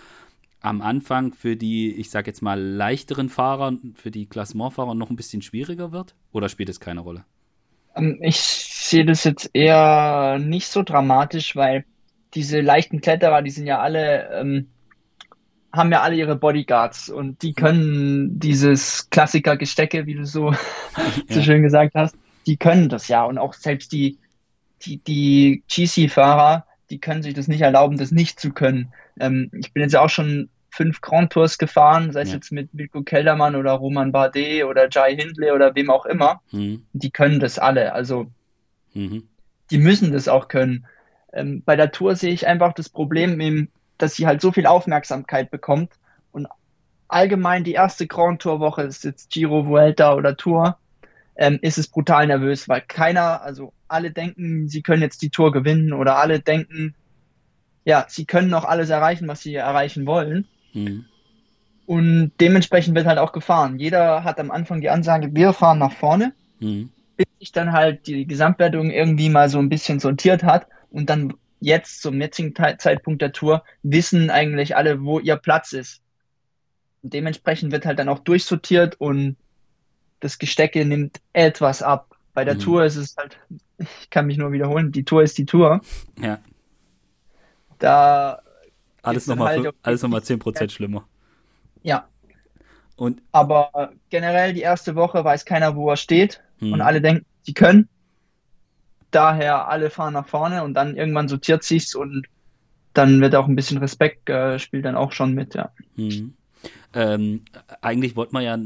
am 0.62 0.82
Anfang 0.82 1.34
für 1.34 1.56
die, 1.56 1.94
ich 1.94 2.10
sag 2.10 2.28
jetzt 2.28 2.42
mal, 2.42 2.60
leichteren 2.60 3.30
Fahrer, 3.30 3.74
für 3.94 4.12
die 4.12 4.26
Klassementfahrer 4.26 4.96
noch 4.96 5.10
ein 5.10 5.16
bisschen 5.16 5.42
schwieriger 5.42 5.92
wird? 5.92 6.16
Oder 6.32 6.50
spielt 6.50 6.70
es 6.70 6.80
keine 6.80 7.02
Rolle? 7.02 7.24
Ähm, 7.96 8.18
ich 8.22 8.38
sehe 8.40 9.06
das 9.06 9.24
jetzt 9.24 9.50
eher 9.54 10.40
nicht 10.40 10.68
so 10.68 10.84
dramatisch, 10.84 11.56
weil 11.56 11.86
diese 12.34 12.62
leichten 12.62 13.00
Kletterer, 13.00 13.42
die 13.42 13.52
sind 13.52 13.68
ja 13.68 13.80
alle, 13.80 14.30
ähm, 14.32 14.68
haben 15.72 15.92
ja 15.92 16.02
alle 16.02 16.16
ihre 16.16 16.36
Bodyguards 16.36 17.10
und 17.10 17.42
die 17.42 17.54
können 17.54 18.40
dieses 18.40 19.10
Klassiker-Gestecke, 19.10 20.06
wie 20.06 20.16
du 20.16 20.26
so, 20.26 20.54
so 21.30 21.42
schön 21.42 21.62
gesagt 21.62 21.94
hast, 21.96 22.16
die 22.48 22.58
können 22.58 22.90
das 22.90 23.08
ja. 23.08 23.24
Und 23.24 23.38
auch 23.38 23.54
selbst 23.54 23.92
die, 23.92 24.18
die, 24.82 24.98
die 24.98 25.64
GC-Fahrer, 25.68 26.65
die 26.90 27.00
können 27.00 27.24
sich 27.24 27.34
das 27.34 27.48
nicht 27.48 27.62
erlauben, 27.62 27.98
das 27.98 28.12
nicht 28.12 28.40
zu 28.40 28.52
können. 28.52 28.94
Ähm, 29.20 29.52
ich 29.54 29.74
bin 29.74 29.84
jetzt 29.84 29.96
auch 29.96 30.10
schon 30.10 30.50
fünf 30.70 31.02
Grand 31.02 31.32
Tours 31.32 31.58
gefahren, 31.58 32.12
sei 32.12 32.22
es 32.22 32.30
ja. 32.30 32.36
jetzt 32.36 32.52
mit 32.52 32.70
Wilko 32.74 33.02
Keldermann 33.04 33.56
oder 33.56 33.72
Roman 33.72 34.12
Bardet 34.12 34.66
oder 34.66 34.90
Jai 34.92 35.16
Hindley 35.16 35.52
oder 35.52 35.74
wem 35.74 35.90
auch 35.90 36.06
immer. 36.06 36.42
Mhm. 36.52 36.86
Die 36.94 37.12
können 37.12 37.40
das 37.40 37.58
alle. 37.58 37.94
Also 37.94 38.28
mhm. 38.94 39.24
die 39.72 39.78
müssen 39.78 40.12
das 40.12 40.28
auch 40.28 40.48
können. 40.48 40.86
Ähm, 41.32 41.64
bei 41.66 41.76
der 41.76 41.92
Tour 41.92 42.16
sehe 42.16 42.34
ich 42.34 42.46
einfach 42.46 42.74
das 42.74 42.90
Problem, 42.90 43.40
im, 43.40 43.70
dass 43.98 44.16
sie 44.16 44.28
halt 44.28 44.42
so 44.42 44.52
viel 44.52 44.66
Aufmerksamkeit 44.66 45.50
bekommt 45.50 45.94
und 46.32 46.48
allgemein 47.08 47.64
die 47.64 47.74
erste 47.74 48.08
Grand 48.08 48.42
Tour 48.42 48.60
Woche 48.60 48.84
ist 48.84 49.04
jetzt 49.06 49.30
Giro, 49.30 49.68
Vuelta 49.68 50.14
oder 50.16 50.36
Tour, 50.36 50.78
ähm, 51.36 51.60
ist 51.62 51.78
es 51.78 51.88
brutal 51.88 52.28
nervös, 52.28 52.70
weil 52.70 52.82
keiner, 52.82 53.42
also 53.42 53.74
alle 53.88 54.12
denken, 54.12 54.68
sie 54.68 54.82
können 54.82 55.02
jetzt 55.02 55.22
die 55.22 55.30
Tour 55.30 55.52
gewinnen 55.52 55.94
oder 55.94 56.18
alle 56.18 56.40
denken, 56.40 56.96
ja, 57.84 58.06
sie 58.08 58.26
können 58.26 58.50
noch 58.50 58.66
alles 58.66 58.90
erreichen, 58.90 59.28
was 59.28 59.42
sie 59.42 59.56
erreichen 59.56 60.06
wollen. 60.06 60.48
Mhm. 60.74 61.06
Und 61.86 62.32
dementsprechend 62.42 62.96
wird 62.96 63.06
halt 63.06 63.20
auch 63.20 63.32
gefahren. 63.32 63.78
Jeder 63.78 64.24
hat 64.24 64.40
am 64.40 64.50
Anfang 64.50 64.82
die 64.82 64.90
Ansage, 64.90 65.30
wir 65.34 65.54
fahren 65.54 65.78
nach 65.78 65.94
vorne, 65.94 66.34
mhm. 66.60 66.90
bis 67.16 67.28
sich 67.40 67.52
dann 67.52 67.74
halt 67.74 68.08
die 68.08 68.26
Gesamtwertung 68.26 68.90
irgendwie 68.90 69.30
mal 69.30 69.50
so 69.50 69.60
ein 69.60 69.70
bisschen 69.70 70.00
sortiert 70.00 70.44
hat 70.44 70.68
und 70.90 71.10
dann 71.10 71.34
jetzt 71.60 72.02
zum 72.02 72.20
jetzigen 72.20 72.54
Zeitpunkt 72.56 73.22
der 73.22 73.32
Tour 73.32 73.64
wissen 73.84 74.30
eigentlich 74.30 74.76
alle, 74.76 75.04
wo 75.04 75.20
ihr 75.20 75.36
Platz 75.36 75.74
ist. 75.74 76.02
Und 77.04 77.14
dementsprechend 77.14 77.72
wird 77.72 77.86
halt 77.86 78.00
dann 78.00 78.10
auch 78.10 78.20
durchsortiert 78.20 79.00
und 79.00 79.38
das 80.26 80.40
Gestecke 80.40 80.84
nimmt 80.86 81.22
etwas 81.34 81.82
ab. 81.82 82.16
Bei 82.34 82.44
der 82.44 82.56
mhm. 82.56 82.60
Tour 82.60 82.86
ist 82.86 82.96
es 82.96 83.16
halt, 83.16 83.38
ich 83.78 84.10
kann 84.10 84.26
mich 84.26 84.38
nur 84.38 84.52
wiederholen, 84.52 84.92
die 84.92 85.06
Tour 85.06 85.24
ist 85.24 85.38
die 85.38 85.46
Tour. 85.46 85.82
Ja. 86.20 86.40
Da 87.80 88.42
alles 89.02 89.28
nochmal 89.28 89.58
halt 89.58 89.76
alles 89.84 90.02
noch 90.02 90.10
10% 90.10 90.70
schlimmer. 90.72 91.08
Ja. 91.84 92.08
Und 92.96 93.22
Aber 93.32 93.94
generell 94.10 94.54
die 94.54 94.62
erste 94.62 94.96
Woche 94.96 95.24
weiß 95.24 95.46
keiner, 95.46 95.76
wo 95.76 95.90
er 95.90 95.98
steht 95.98 96.42
mhm. 96.60 96.74
und 96.74 96.82
alle 96.82 97.02
denken, 97.02 97.26
sie 97.44 97.54
können. 97.54 97.88
Daher 99.12 99.68
alle 99.68 99.90
fahren 99.90 100.14
nach 100.14 100.28
vorne 100.28 100.64
und 100.64 100.74
dann 100.74 100.98
irgendwann 100.98 101.28
sortiert 101.28 101.64
sich's 101.64 101.94
und 101.94 102.28
dann 102.94 103.22
wird 103.22 103.36
auch 103.36 103.48
ein 103.48 103.56
bisschen 103.56 103.78
Respekt 103.78 104.30
äh, 104.30 104.58
spielt 104.58 104.86
dann 104.86 104.96
auch 104.96 105.12
schon 105.12 105.34
mit, 105.34 105.54
ja. 105.54 105.72
Mhm. 105.96 106.34
Ähm, 106.94 107.42
eigentlich 107.82 108.16
wollte 108.16 108.34
man 108.34 108.44
ja 108.44 108.58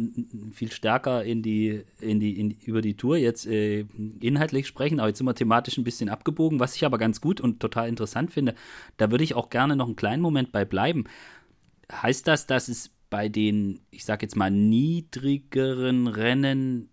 viel 0.51 0.71
stärker 0.71 1.23
in 1.23 1.41
die, 1.41 1.83
in 1.99 2.19
die, 2.19 2.39
in, 2.39 2.51
über 2.51 2.81
die 2.81 2.95
Tour 2.95 3.17
jetzt 3.17 3.47
äh, 3.47 3.85
inhaltlich 4.19 4.67
sprechen, 4.67 4.99
aber 4.99 5.09
jetzt 5.09 5.17
sind 5.17 5.27
wir 5.27 5.35
thematisch 5.35 5.77
ein 5.77 5.83
bisschen 5.83 6.09
abgebogen, 6.09 6.59
was 6.59 6.75
ich 6.75 6.85
aber 6.85 6.97
ganz 6.97 7.21
gut 7.21 7.41
und 7.41 7.59
total 7.59 7.89
interessant 7.89 8.31
finde. 8.31 8.55
Da 8.97 9.11
würde 9.11 9.23
ich 9.23 9.35
auch 9.35 9.49
gerne 9.49 9.75
noch 9.75 9.87
einen 9.87 9.95
kleinen 9.95 10.21
Moment 10.21 10.51
bei 10.51 10.65
bleiben. 10.65 11.05
Heißt 11.91 12.27
das, 12.27 12.45
dass 12.45 12.67
es 12.67 12.91
bei 13.09 13.29
den, 13.29 13.79
ich 13.89 14.05
sag 14.05 14.21
jetzt 14.21 14.35
mal, 14.35 14.51
niedrigeren 14.51 16.07
Rennen 16.07 16.89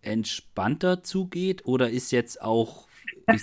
entspannter 0.00 1.02
zugeht 1.02 1.66
oder 1.66 1.90
ist 1.90 2.10
jetzt 2.12 2.40
auch 2.42 2.86
ich, 3.32 3.42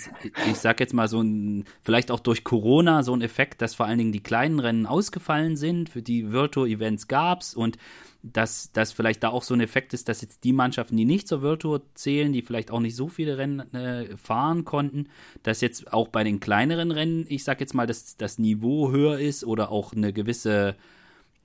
ich 0.49 0.57
sag 0.57 0.79
jetzt 0.79 0.93
mal 0.93 1.07
so 1.07 1.21
ein, 1.21 1.65
vielleicht 1.81 2.11
auch 2.11 2.19
durch 2.19 2.43
Corona 2.43 3.03
so 3.03 3.13
ein 3.13 3.21
Effekt, 3.21 3.61
dass 3.61 3.75
vor 3.75 3.85
allen 3.85 3.97
Dingen 3.97 4.11
die 4.11 4.23
kleinen 4.23 4.59
Rennen 4.59 4.85
ausgefallen 4.85 5.55
sind, 5.55 5.89
für 5.89 6.01
die 6.01 6.31
World 6.31 6.53
Tour 6.53 6.67
Events 6.67 7.07
gab's 7.07 7.53
und 7.53 7.77
dass, 8.21 8.71
dass 8.73 8.91
vielleicht 8.91 9.23
da 9.23 9.29
auch 9.29 9.43
so 9.43 9.53
ein 9.53 9.61
Effekt 9.61 9.93
ist, 9.93 10.09
dass 10.09 10.21
jetzt 10.21 10.43
die 10.43 10.51
Mannschaften, 10.51 10.97
die 10.97 11.05
nicht 11.05 11.27
zur 11.27 11.57
Tour 11.57 11.81
zählen, 11.93 12.33
die 12.33 12.41
vielleicht 12.41 12.69
auch 12.69 12.81
nicht 12.81 12.95
so 12.95 13.07
viele 13.07 13.37
Rennen 13.37 13.73
äh, 13.73 14.17
fahren 14.17 14.65
konnten, 14.65 15.07
dass 15.43 15.61
jetzt 15.61 15.93
auch 15.93 16.09
bei 16.09 16.25
den 16.25 16.41
kleineren 16.41 16.91
Rennen, 16.91 17.25
ich 17.29 17.45
sag 17.45 17.61
jetzt 17.61 17.73
mal, 17.73 17.87
dass 17.87 18.17
das 18.17 18.37
Niveau 18.37 18.91
höher 18.91 19.19
ist 19.19 19.45
oder 19.45 19.71
auch 19.71 19.93
eine 19.93 20.11
gewisse 20.11 20.75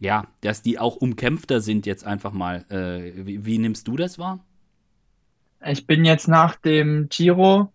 ja, 0.00 0.26
dass 0.40 0.62
die 0.62 0.78
auch 0.78 0.96
umkämpfter 0.96 1.60
sind 1.60 1.86
jetzt 1.86 2.04
einfach 2.04 2.32
mal. 2.32 2.64
Äh, 2.68 3.26
wie, 3.26 3.46
wie, 3.46 3.58
nimmst 3.58 3.88
du 3.88 3.96
das 3.96 4.18
wahr? 4.18 4.44
Ich 5.64 5.86
bin 5.86 6.04
jetzt 6.04 6.28
nach 6.28 6.56
dem 6.56 7.08
Giro 7.08 7.72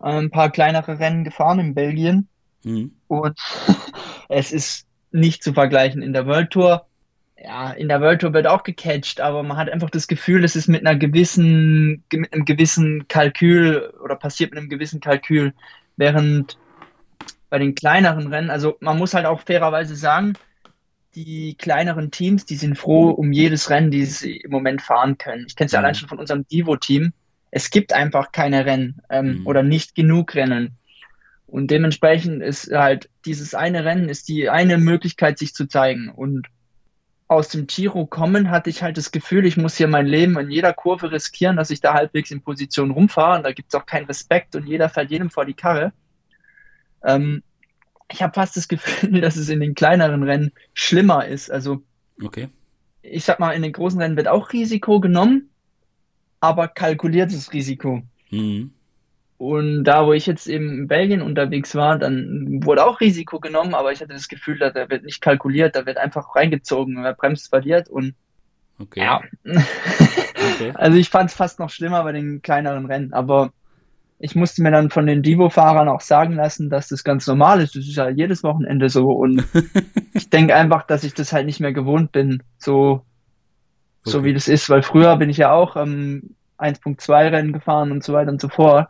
ein 0.00 0.30
paar 0.30 0.50
kleinere 0.50 0.98
Rennen 0.98 1.24
gefahren 1.24 1.60
in 1.60 1.74
Belgien 1.74 2.28
mhm. 2.64 2.92
und 3.06 3.38
es 4.28 4.52
ist 4.52 4.86
nicht 5.12 5.42
zu 5.42 5.52
vergleichen 5.52 6.02
in 6.02 6.12
der 6.12 6.26
World 6.26 6.50
Tour. 6.50 6.86
Ja, 7.42 7.70
in 7.70 7.88
der 7.88 8.00
World 8.00 8.20
Tour 8.20 8.34
wird 8.34 8.46
auch 8.46 8.64
gecatcht, 8.64 9.20
aber 9.20 9.42
man 9.42 9.56
hat 9.56 9.70
einfach 9.70 9.90
das 9.90 10.08
Gefühl, 10.08 10.44
es 10.44 10.56
ist 10.56 10.68
mit 10.68 10.86
einer 10.86 10.98
gewissen, 10.98 12.04
mit 12.12 12.32
einem 12.32 12.44
gewissen 12.44 13.08
Kalkül 13.08 13.92
oder 14.02 14.16
passiert 14.16 14.50
mit 14.50 14.58
einem 14.58 14.68
gewissen 14.68 15.00
Kalkül, 15.00 15.54
während 15.96 16.58
bei 17.48 17.58
den 17.58 17.74
kleineren 17.74 18.28
Rennen, 18.28 18.50
also 18.50 18.76
man 18.80 18.98
muss 18.98 19.14
halt 19.14 19.26
auch 19.26 19.40
fairerweise 19.40 19.96
sagen, 19.96 20.34
die 21.14 21.56
kleineren 21.56 22.10
Teams, 22.10 22.44
die 22.46 22.54
sind 22.54 22.78
froh 22.78 23.10
um 23.10 23.32
jedes 23.32 23.70
Rennen, 23.70 23.90
die 23.90 24.04
sie 24.04 24.36
im 24.36 24.50
Moment 24.50 24.80
fahren 24.80 25.18
können. 25.18 25.44
Ich 25.48 25.56
kenne 25.56 25.66
es 25.66 25.72
ja 25.72 25.80
mhm. 25.80 25.84
allein 25.84 25.94
schon 25.96 26.08
von 26.08 26.18
unserem 26.18 26.46
Divo-Team. 26.46 27.12
Es 27.50 27.70
gibt 27.70 27.92
einfach 27.92 28.32
keine 28.32 28.64
Rennen 28.64 29.02
ähm, 29.10 29.40
mhm. 29.40 29.46
oder 29.46 29.62
nicht 29.62 29.94
genug 29.94 30.34
Rennen. 30.34 30.76
Und 31.46 31.70
dementsprechend 31.70 32.42
ist 32.42 32.70
halt 32.70 33.10
dieses 33.24 33.54
eine 33.54 33.84
Rennen 33.84 34.08
ist 34.08 34.28
die 34.28 34.48
eine 34.48 34.78
Möglichkeit, 34.78 35.38
sich 35.38 35.52
zu 35.52 35.66
zeigen. 35.66 36.08
Und 36.08 36.46
aus 37.26 37.48
dem 37.48 37.66
Giro 37.66 38.06
kommen 38.06 38.50
hatte 38.50 38.70
ich 38.70 38.82
halt 38.82 38.96
das 38.96 39.10
Gefühl, 39.10 39.46
ich 39.46 39.56
muss 39.56 39.76
hier 39.76 39.88
mein 39.88 40.06
Leben 40.06 40.38
in 40.38 40.50
jeder 40.50 40.72
Kurve 40.72 41.10
riskieren, 41.10 41.56
dass 41.56 41.70
ich 41.70 41.80
da 41.80 41.94
halbwegs 41.94 42.30
in 42.30 42.42
Position 42.42 42.92
rumfahre. 42.92 43.38
Und 43.38 43.44
da 43.44 43.52
gibt 43.52 43.74
es 43.74 43.80
auch 43.80 43.86
keinen 43.86 44.06
Respekt 44.06 44.54
und 44.54 44.66
jeder 44.66 44.88
fährt 44.88 45.10
jedem 45.10 45.30
vor 45.30 45.44
die 45.44 45.54
Karre. 45.54 45.92
Ähm, 47.04 47.42
ich 48.12 48.22
habe 48.22 48.34
fast 48.34 48.56
das 48.56 48.68
Gefühl, 48.68 49.20
dass 49.20 49.36
es 49.36 49.48
in 49.48 49.60
den 49.60 49.74
kleineren 49.74 50.22
Rennen 50.22 50.52
schlimmer 50.74 51.26
ist. 51.26 51.50
Also, 51.50 51.82
okay. 52.22 52.48
ich 53.02 53.24
sag 53.24 53.40
mal, 53.40 53.52
in 53.52 53.62
den 53.62 53.72
großen 53.72 54.00
Rennen 54.00 54.16
wird 54.16 54.28
auch 54.28 54.52
Risiko 54.52 55.00
genommen, 55.00 55.49
aber 56.40 56.68
kalkuliertes 56.68 57.52
Risiko. 57.52 58.02
Mhm. 58.30 58.72
Und 59.38 59.84
da, 59.84 60.04
wo 60.06 60.12
ich 60.12 60.26
jetzt 60.26 60.46
eben 60.48 60.80
in 60.80 60.86
Belgien 60.86 61.22
unterwegs 61.22 61.74
war, 61.74 61.98
dann 61.98 62.62
wurde 62.62 62.84
auch 62.84 63.00
Risiko 63.00 63.40
genommen, 63.40 63.74
aber 63.74 63.90
ich 63.90 64.02
hatte 64.02 64.12
das 64.12 64.28
Gefühl, 64.28 64.58
da 64.58 64.74
wird 64.90 65.04
nicht 65.04 65.22
kalkuliert, 65.22 65.76
da 65.76 65.86
wird 65.86 65.96
einfach 65.96 66.36
reingezogen, 66.36 67.02
wer 67.02 67.14
bremst, 67.14 67.48
verliert 67.48 67.88
und 67.88 68.14
okay. 68.78 69.00
ja. 69.00 69.20
okay. 69.44 70.72
Also 70.74 70.98
ich 70.98 71.08
fand 71.08 71.30
es 71.30 71.36
fast 71.36 71.58
noch 71.58 71.70
schlimmer 71.70 72.02
bei 72.02 72.12
den 72.12 72.42
kleineren 72.42 72.84
Rennen, 72.84 73.14
aber 73.14 73.52
ich 74.18 74.34
musste 74.34 74.62
mir 74.62 74.70
dann 74.70 74.90
von 74.90 75.06
den 75.06 75.22
Divo-Fahrern 75.22 75.88
auch 75.88 76.02
sagen 76.02 76.34
lassen, 76.34 76.68
dass 76.68 76.88
das 76.88 77.02
ganz 77.02 77.26
normal 77.26 77.62
ist. 77.62 77.74
Das 77.74 77.86
ist 77.86 77.96
ja 77.96 78.10
jedes 78.10 78.42
Wochenende 78.42 78.90
so. 78.90 79.06
Und 79.06 79.44
ich 80.12 80.28
denke 80.28 80.54
einfach, 80.54 80.82
dass 80.86 81.04
ich 81.04 81.14
das 81.14 81.32
halt 81.32 81.46
nicht 81.46 81.60
mehr 81.60 81.72
gewohnt 81.72 82.12
bin, 82.12 82.42
so, 82.58 83.06
okay. 84.02 84.10
so 84.10 84.24
wie 84.24 84.34
das 84.34 84.48
ist. 84.48 84.68
Weil 84.70 84.82
früher 84.82 85.16
bin 85.16 85.30
ich 85.30 85.38
ja 85.38 85.52
auch 85.52 85.76
ähm, 85.76 86.34
1.2 86.58 87.32
Rennen 87.32 87.52
gefahren 87.52 87.90
und 87.92 88.04
so 88.04 88.12
weiter 88.12 88.30
und 88.30 88.40
so 88.40 88.48
fort. 88.48 88.88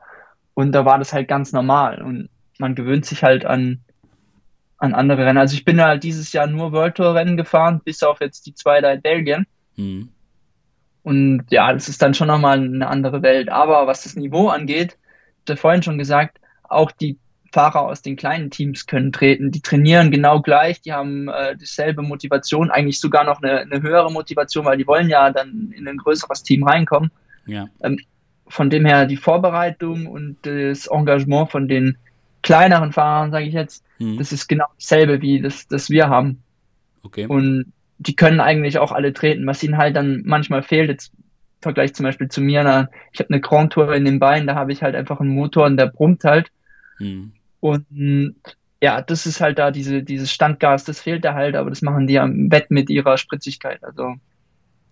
Und 0.54 0.72
da 0.72 0.84
war 0.84 0.98
das 0.98 1.12
halt 1.12 1.28
ganz 1.28 1.52
normal. 1.52 2.02
Und 2.02 2.28
man 2.58 2.74
gewöhnt 2.74 3.06
sich 3.06 3.22
halt 3.22 3.44
an, 3.44 3.80
an 4.78 4.94
andere 4.94 5.24
Rennen. 5.24 5.38
Also 5.38 5.54
ich 5.54 5.64
bin 5.64 5.80
halt 5.80 6.02
dieses 6.02 6.32
Jahr 6.32 6.46
nur 6.46 6.72
World 6.72 6.96
Tour 6.96 7.14
Rennen 7.14 7.36
gefahren, 7.36 7.80
bis 7.84 8.02
auf 8.02 8.20
jetzt 8.20 8.46
die 8.46 8.54
zwei 8.54 8.80
da 8.80 8.92
in 8.92 9.02
Belgien. 9.02 9.46
Mhm. 9.76 10.08
Und 11.02 11.44
ja, 11.50 11.72
das 11.72 11.88
ist 11.88 12.02
dann 12.02 12.14
schon 12.14 12.28
nochmal 12.28 12.58
eine 12.58 12.88
andere 12.88 13.22
Welt. 13.22 13.48
Aber 13.48 13.86
was 13.86 14.02
das 14.02 14.16
Niveau 14.16 14.48
angeht, 14.48 14.98
hatte 15.42 15.56
vorhin 15.56 15.82
schon 15.82 15.98
gesagt, 15.98 16.38
auch 16.64 16.92
die 16.92 17.18
Fahrer 17.52 17.82
aus 17.82 18.02
den 18.02 18.16
kleinen 18.16 18.50
Teams 18.50 18.86
können 18.86 19.12
treten. 19.12 19.50
Die 19.50 19.60
trainieren 19.60 20.10
genau 20.10 20.40
gleich, 20.40 20.80
die 20.80 20.92
haben 20.92 21.28
äh, 21.28 21.56
dieselbe 21.56 22.02
Motivation, 22.02 22.70
eigentlich 22.70 23.00
sogar 23.00 23.24
noch 23.24 23.42
eine, 23.42 23.60
eine, 23.60 23.82
höhere 23.82 24.10
Motivation, 24.12 24.64
weil 24.64 24.78
die 24.78 24.86
wollen 24.86 25.08
ja 25.08 25.30
dann 25.30 25.72
in 25.76 25.88
ein 25.88 25.96
größeres 25.96 26.42
Team 26.42 26.64
reinkommen. 26.64 27.10
Ja. 27.46 27.66
Ähm, 27.82 27.98
von 28.46 28.70
dem 28.70 28.84
her 28.84 29.06
die 29.06 29.16
Vorbereitung 29.16 30.06
und 30.06 30.38
das 30.42 30.86
Engagement 30.86 31.50
von 31.50 31.68
den 31.68 31.98
kleineren 32.42 32.92
Fahrern, 32.92 33.30
sage 33.30 33.46
ich 33.46 33.54
jetzt, 33.54 33.84
mhm. 33.98 34.18
das 34.18 34.32
ist 34.32 34.48
genau 34.48 34.66
dasselbe 34.78 35.20
wie 35.20 35.40
das, 35.40 35.68
das 35.68 35.90
wir 35.90 36.08
haben. 36.08 36.42
Okay. 37.02 37.26
Und 37.26 37.72
die 37.98 38.16
können 38.16 38.40
eigentlich 38.40 38.78
auch 38.78 38.92
alle 38.92 39.12
treten. 39.12 39.46
Was 39.46 39.62
ihnen 39.62 39.76
halt 39.76 39.96
dann 39.96 40.22
manchmal 40.24 40.62
fehlt, 40.62 40.88
jetzt 40.88 41.12
Vergleich 41.60 41.94
zum 41.94 42.04
Beispiel 42.04 42.28
zu 42.28 42.40
mir, 42.40 42.62
na, 42.64 42.88
ich 43.12 43.20
habe 43.20 43.30
eine 43.30 43.40
Grand 43.40 43.72
Tour 43.72 43.94
in 43.94 44.04
den 44.04 44.18
Beinen, 44.18 44.46
da 44.46 44.54
habe 44.54 44.72
ich 44.72 44.82
halt 44.82 44.94
einfach 44.94 45.20
einen 45.20 45.34
Motor 45.34 45.66
und 45.66 45.76
der 45.76 45.86
brummt 45.86 46.24
halt. 46.24 46.50
Mhm. 46.98 47.32
Und 47.60 48.34
ja, 48.82 49.02
das 49.02 49.26
ist 49.26 49.40
halt 49.40 49.58
da, 49.58 49.70
diese, 49.70 50.02
dieses 50.02 50.32
Standgas, 50.32 50.84
das 50.84 51.00
fehlt 51.00 51.24
da 51.24 51.34
halt, 51.34 51.54
aber 51.54 51.70
das 51.70 51.82
machen 51.82 52.06
die 52.06 52.18
am 52.18 52.48
Bett 52.48 52.70
mit 52.70 52.88
ihrer 52.88 53.18
Spritzigkeit. 53.18 53.82
Also. 53.84 54.14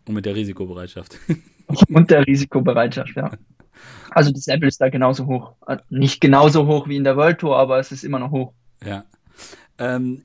Und 0.06 0.14
mit 0.14 0.26
der 0.26 0.34
Risikobereitschaft. 0.34 1.18
und 1.88 2.10
der 2.10 2.26
Risikobereitschaft, 2.26 3.16
ja. 3.16 3.30
Also 4.10 4.30
das 4.30 4.46
Apple 4.48 4.68
ist 4.68 4.80
da 4.80 4.88
genauso 4.88 5.26
hoch. 5.26 5.54
Äh, 5.66 5.78
nicht 5.90 6.20
genauso 6.20 6.66
hoch 6.66 6.88
wie 6.88 6.96
in 6.96 7.04
der 7.04 7.16
World 7.16 7.38
Tour, 7.38 7.56
aber 7.56 7.78
es 7.78 7.92
ist 7.92 8.04
immer 8.04 8.18
noch 8.18 8.30
hoch. 8.30 8.52
Ja. 8.84 9.04
Ähm, 9.78 10.22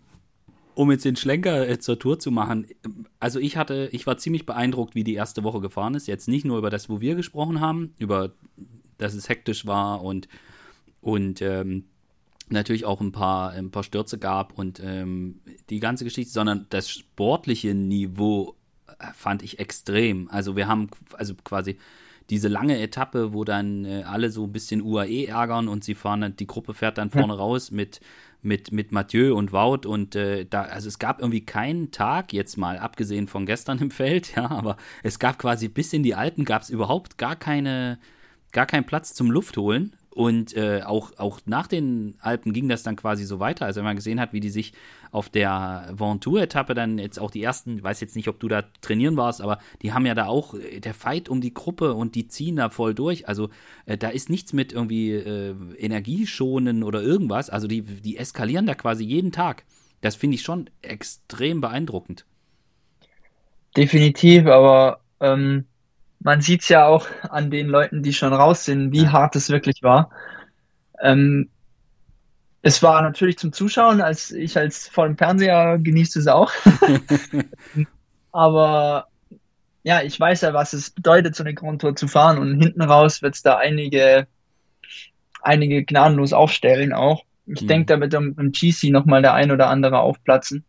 um 0.75 0.91
jetzt 0.91 1.05
den 1.05 1.15
Schlenker 1.15 1.67
äh, 1.67 1.79
zur 1.79 1.99
Tour 1.99 2.19
zu 2.19 2.31
machen, 2.31 2.67
also 3.19 3.39
ich 3.39 3.57
hatte, 3.57 3.89
ich 3.91 4.07
war 4.07 4.17
ziemlich 4.17 4.45
beeindruckt, 4.45 4.95
wie 4.95 5.03
die 5.03 5.13
erste 5.13 5.43
Woche 5.43 5.61
gefahren 5.61 5.95
ist. 5.95 6.07
Jetzt 6.07 6.27
nicht 6.27 6.45
nur 6.45 6.57
über 6.57 6.69
das, 6.69 6.89
wo 6.89 6.99
wir 6.99 7.15
gesprochen 7.15 7.61
haben, 7.61 7.93
über, 7.97 8.31
dass 8.97 9.13
es 9.13 9.29
hektisch 9.29 9.65
war 9.65 10.01
und, 10.01 10.27
und 11.01 11.41
ähm, 11.41 11.85
natürlich 12.53 12.85
auch 12.85 13.01
ein 13.01 13.11
paar, 13.11 13.51
ein 13.51 13.71
paar 13.71 13.83
Stürze 13.83 14.17
gab 14.17 14.57
und 14.57 14.81
ähm, 14.83 15.41
die 15.69 15.79
ganze 15.79 16.03
Geschichte, 16.03 16.31
sondern 16.31 16.67
das 16.69 16.89
sportliche 16.89 17.73
Niveau 17.73 18.55
äh, 18.87 19.05
fand 19.13 19.43
ich 19.43 19.59
extrem. 19.59 20.29
Also 20.29 20.55
wir 20.55 20.67
haben, 20.67 20.89
also 21.13 21.33
quasi 21.43 21.77
diese 22.29 22.47
lange 22.47 22.79
Etappe, 22.79 23.33
wo 23.33 23.43
dann 23.43 23.85
äh, 23.85 24.03
alle 24.03 24.31
so 24.31 24.45
ein 24.45 24.53
bisschen 24.53 24.81
UAE 24.81 25.25
ärgern 25.27 25.67
und 25.67 25.83
sie 25.83 25.95
fahren 25.95 26.21
dann, 26.21 26.35
die 26.35 26.47
Gruppe 26.47 26.73
fährt 26.73 26.97
dann 26.97 27.09
vorne 27.09 27.33
raus 27.37 27.71
mit 27.71 27.99
mit, 28.43 28.71
mit 28.71 28.91
Mathieu 28.91 29.35
und 29.35 29.53
Wout 29.53 29.87
und 29.87 30.15
äh, 30.15 30.45
da, 30.45 30.63
also 30.63 30.87
es 30.87 30.99
gab 30.99 31.19
irgendwie 31.19 31.45
keinen 31.45 31.91
Tag, 31.91 32.33
jetzt 32.33 32.57
mal 32.57 32.77
abgesehen 32.77 33.27
von 33.27 33.45
gestern 33.45 33.79
im 33.79 33.89
Feld, 33.89 34.35
ja, 34.35 34.49
aber 34.51 34.77
es 35.01 35.17
gab 35.17 35.39
quasi 35.39 35.69
bis 35.69 35.93
in 35.93 36.03
die 36.03 36.15
Alpen 36.15 36.45
gab 36.45 36.61
es 36.61 36.69
überhaupt 36.69 37.17
gar 37.17 37.35
keine, 37.35 37.99
gar 38.51 38.65
keinen 38.65 38.85
Platz 38.85 39.13
zum 39.13 39.31
Luftholen 39.31 39.95
und 40.13 40.55
äh, 40.55 40.81
auch, 40.85 41.11
auch 41.17 41.39
nach 41.45 41.67
den 41.67 42.15
Alpen 42.19 42.53
ging 42.53 42.69
das 42.69 42.83
dann 42.83 42.95
quasi 42.95 43.25
so 43.25 43.39
weiter. 43.39 43.65
Also 43.65 43.79
wenn 43.79 43.85
man 43.85 43.95
gesehen 43.95 44.19
hat, 44.19 44.31
wie 44.31 44.39
die 44.39 44.49
sich 44.49 44.73
auf 45.11 45.29
der 45.29 45.89
Ventoux-Etappe 45.91 46.75
dann 46.75 46.99
jetzt 46.99 47.19
auch 47.19 47.31
die 47.31 47.41
ersten, 47.41 47.77
ich 47.77 47.83
weiß 47.83 47.99
jetzt 47.99 48.15
nicht, 48.15 48.27
ob 48.27 48.39
du 48.39 48.47
da 48.47 48.63
trainieren 48.81 49.17
warst, 49.17 49.41
aber 49.41 49.59
die 49.81 49.91
haben 49.91 50.05
ja 50.05 50.13
da 50.13 50.27
auch 50.27 50.53
äh, 50.53 50.79
der 50.79 50.93
Fight 50.93 51.29
um 51.29 51.41
die 51.41 51.53
Gruppe 51.53 51.95
und 51.95 52.15
die 52.15 52.27
ziehen 52.27 52.57
da 52.57 52.69
voll 52.69 52.93
durch. 52.93 53.27
Also 53.27 53.49
äh, 53.85 53.97
da 53.97 54.09
ist 54.09 54.29
nichts 54.29 54.53
mit 54.53 54.71
irgendwie 54.71 55.11
äh, 55.11 55.55
Energieschonen 55.77 56.83
oder 56.83 57.01
irgendwas. 57.01 57.49
Also 57.49 57.67
die, 57.67 57.81
die 57.81 58.17
eskalieren 58.17 58.67
da 58.67 58.75
quasi 58.75 59.03
jeden 59.03 59.31
Tag. 59.31 59.63
Das 60.01 60.15
finde 60.15 60.35
ich 60.35 60.43
schon 60.43 60.69
extrem 60.81 61.61
beeindruckend. 61.61 62.25
Definitiv, 63.75 64.45
aber 64.45 64.99
ähm, 65.19 65.65
man 66.23 66.41
sieht 66.41 66.61
es 66.61 66.69
ja 66.69 66.85
auch 66.85 67.07
an 67.29 67.51
den 67.51 67.67
Leuten, 67.67 68.01
die 68.01 68.13
schon 68.13 68.33
raus 68.33 68.65
sind, 68.65 68.91
wie 68.91 69.03
ja. 69.03 69.11
hart 69.11 69.35
es 69.35 69.49
wirklich 69.49 69.83
war. 69.83 70.09
Ähm, 71.01 71.49
es 72.61 72.81
war 72.81 73.01
natürlich 73.01 73.37
zum 73.37 73.51
Zuschauen, 73.51 73.99
als 73.99 74.31
ich 74.31 74.57
als 74.57 74.87
vor 74.87 75.05
dem 75.05 75.17
Fernseher 75.17 75.77
genieße 75.79 76.19
es 76.19 76.27
auch. 76.27 76.51
Aber 78.31 79.07
ja, 79.83 80.01
ich 80.01 80.17
weiß 80.17 80.41
ja, 80.41 80.53
was 80.53 80.71
es 80.71 80.89
bedeutet, 80.89 81.35
so 81.35 81.43
eine 81.43 81.53
Grand 81.53 81.81
Tour 81.81 81.95
zu 81.95 82.07
fahren 82.07 82.37
und 82.37 82.61
hinten 82.61 82.81
raus 82.81 83.21
wird 83.21 83.35
es 83.35 83.41
da 83.41 83.57
einige, 83.57 84.27
einige 85.41 85.83
gnadenlos 85.83 86.31
aufstellen 86.31 86.93
auch. 86.93 87.25
Ich 87.45 87.63
mhm. 87.63 87.67
denke, 87.67 87.93
da 87.93 87.99
wird 87.99 88.13
im 88.13 88.53
GC 88.53 88.91
nochmal 88.91 89.21
der 89.21 89.33
ein 89.33 89.51
oder 89.51 89.67
andere 89.67 89.99
aufplatzen. 89.99 90.63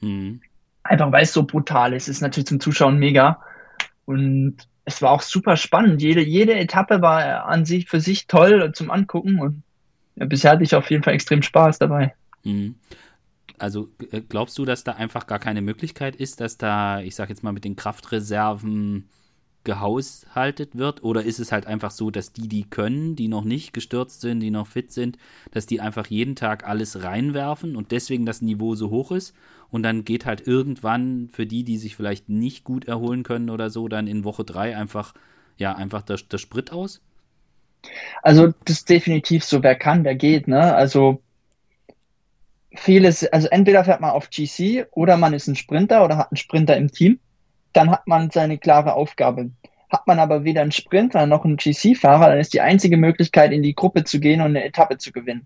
Mhm. 0.00 0.40
Einfach 0.82 1.12
weil 1.12 1.22
es 1.22 1.32
so 1.32 1.44
brutal 1.44 1.92
ist. 1.92 2.04
Es 2.04 2.16
ist 2.16 2.22
natürlich 2.22 2.48
zum 2.48 2.58
Zuschauen 2.58 2.98
mega. 2.98 3.40
Und 4.04 4.66
es 4.86 5.02
war 5.02 5.10
auch 5.10 5.20
super 5.20 5.56
spannend. 5.56 6.00
Jede, 6.00 6.22
jede 6.22 6.54
Etappe 6.54 7.02
war 7.02 7.44
an 7.46 7.66
sich 7.66 7.88
für 7.88 8.00
sich 8.00 8.26
toll 8.28 8.72
zum 8.72 8.90
Angucken 8.90 9.40
und 9.40 9.62
ja, 10.14 10.24
bisher 10.24 10.52
hatte 10.52 10.62
ich 10.62 10.74
auf 10.74 10.90
jeden 10.90 11.02
Fall 11.02 11.12
extrem 11.12 11.42
Spaß 11.42 11.78
dabei. 11.78 12.14
Mhm. 12.44 12.76
Also 13.58 13.88
äh, 14.12 14.20
glaubst 14.20 14.56
du, 14.58 14.64
dass 14.64 14.84
da 14.84 14.92
einfach 14.92 15.26
gar 15.26 15.40
keine 15.40 15.60
Möglichkeit 15.60 16.16
ist, 16.16 16.40
dass 16.40 16.56
da, 16.56 17.00
ich 17.00 17.16
sag 17.16 17.28
jetzt 17.28 17.42
mal, 17.42 17.52
mit 17.52 17.64
den 17.64 17.76
Kraftreserven 17.76 19.08
gehaushaltet 19.66 20.78
wird? 20.78 21.04
Oder 21.04 21.24
ist 21.24 21.38
es 21.38 21.52
halt 21.52 21.66
einfach 21.66 21.90
so, 21.90 22.10
dass 22.10 22.32
die, 22.32 22.48
die 22.48 22.64
können, 22.64 23.16
die 23.16 23.28
noch 23.28 23.44
nicht 23.44 23.74
gestürzt 23.74 24.22
sind, 24.22 24.40
die 24.40 24.50
noch 24.50 24.66
fit 24.66 24.90
sind, 24.92 25.18
dass 25.50 25.66
die 25.66 25.82
einfach 25.82 26.06
jeden 26.06 26.36
Tag 26.36 26.66
alles 26.66 27.02
reinwerfen 27.02 27.76
und 27.76 27.92
deswegen 27.92 28.24
das 28.24 28.40
Niveau 28.40 28.74
so 28.74 28.88
hoch 28.88 29.12
ist? 29.12 29.34
und 29.70 29.82
dann 29.82 30.04
geht 30.04 30.26
halt 30.26 30.46
irgendwann 30.46 31.28
für 31.32 31.46
die, 31.46 31.64
die 31.64 31.78
sich 31.78 31.96
vielleicht 31.96 32.28
nicht 32.28 32.64
gut 32.64 32.86
erholen 32.86 33.22
können 33.22 33.50
oder 33.50 33.70
so, 33.70 33.88
dann 33.88 34.06
in 34.06 34.24
Woche 34.24 34.44
drei 34.44 34.76
einfach, 34.76 35.14
ja, 35.56 35.74
einfach 35.74 36.02
der, 36.02 36.18
der 36.30 36.38
Sprit 36.38 36.72
aus? 36.72 37.02
Also 38.22 38.52
das 38.64 38.78
ist 38.78 38.88
definitiv 38.88 39.44
so, 39.44 39.62
wer 39.62 39.74
kann, 39.74 40.04
der 40.04 40.14
geht, 40.14 40.48
ne? 40.48 40.74
Also 40.74 41.20
vieles, 42.74 43.26
also 43.26 43.48
entweder 43.48 43.84
fährt 43.84 44.00
man 44.00 44.10
auf 44.10 44.30
GC 44.30 44.86
oder 44.90 45.16
man 45.16 45.32
ist 45.32 45.46
ein 45.46 45.56
Sprinter 45.56 46.04
oder 46.04 46.18
hat 46.18 46.32
einen 46.32 46.36
Sprinter 46.36 46.76
im 46.76 46.90
Team. 46.90 47.20
Dann 47.76 47.90
hat 47.90 48.06
man 48.06 48.30
seine 48.30 48.56
klare 48.56 48.94
Aufgabe. 48.94 49.50
Hat 49.90 50.06
man 50.06 50.18
aber 50.18 50.44
weder 50.44 50.62
einen 50.62 50.72
Sprinter 50.72 51.26
noch 51.26 51.44
einen 51.44 51.58
GC-Fahrer, 51.58 52.30
dann 52.30 52.40
ist 52.40 52.54
die 52.54 52.62
einzige 52.62 52.96
Möglichkeit, 52.96 53.52
in 53.52 53.62
die 53.62 53.74
Gruppe 53.74 54.04
zu 54.04 54.18
gehen 54.18 54.40
und 54.40 54.46
eine 54.46 54.64
Etappe 54.64 54.96
zu 54.96 55.12
gewinnen. 55.12 55.44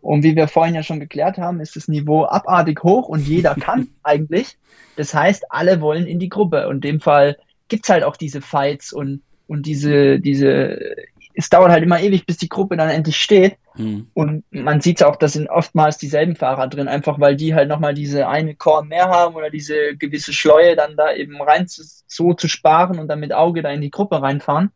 Und 0.00 0.22
wie 0.22 0.36
wir 0.36 0.48
vorhin 0.48 0.74
ja 0.74 0.82
schon 0.82 1.00
geklärt 1.00 1.36
haben, 1.36 1.60
ist 1.60 1.76
das 1.76 1.86
Niveau 1.88 2.24
abartig 2.24 2.82
hoch 2.82 3.08
und 3.08 3.28
jeder 3.28 3.54
kann 3.60 3.88
eigentlich. 4.02 4.56
Das 4.96 5.12
heißt, 5.12 5.52
alle 5.52 5.82
wollen 5.82 6.06
in 6.06 6.18
die 6.18 6.30
Gruppe. 6.30 6.66
Und 6.66 6.76
in 6.76 6.92
dem 6.92 7.00
Fall 7.00 7.36
gibt's 7.68 7.90
halt 7.90 8.04
auch 8.04 8.16
diese 8.16 8.40
Fights 8.40 8.94
und, 8.94 9.20
und 9.46 9.66
diese, 9.66 10.18
diese 10.18 10.96
es 11.36 11.50
dauert 11.50 11.70
halt 11.70 11.82
immer 11.82 12.00
ewig, 12.00 12.24
bis 12.24 12.38
die 12.38 12.48
Gruppe 12.48 12.76
dann 12.76 12.88
endlich 12.88 13.18
steht. 13.18 13.58
Mhm. 13.76 14.08
Und 14.14 14.44
man 14.50 14.80
sieht 14.80 15.04
auch, 15.04 15.16
da 15.16 15.28
sind 15.28 15.48
oftmals 15.48 15.98
dieselben 15.98 16.34
Fahrer 16.34 16.66
drin, 16.66 16.88
einfach 16.88 17.20
weil 17.20 17.36
die 17.36 17.54
halt 17.54 17.68
nochmal 17.68 17.92
diese 17.92 18.26
eine 18.26 18.54
Korn 18.54 18.88
mehr 18.88 19.08
haben 19.08 19.34
oder 19.34 19.50
diese 19.50 19.96
gewisse 19.96 20.32
Schleue 20.32 20.76
dann 20.76 20.96
da 20.96 21.12
eben 21.12 21.40
rein 21.40 21.68
zu, 21.68 21.82
so 22.06 22.32
zu 22.32 22.48
sparen 22.48 22.98
und 22.98 23.08
dann 23.08 23.20
mit 23.20 23.34
Auge 23.34 23.60
da 23.60 23.70
in 23.70 23.82
die 23.82 23.90
Gruppe 23.90 24.22
reinfahren. 24.22 24.70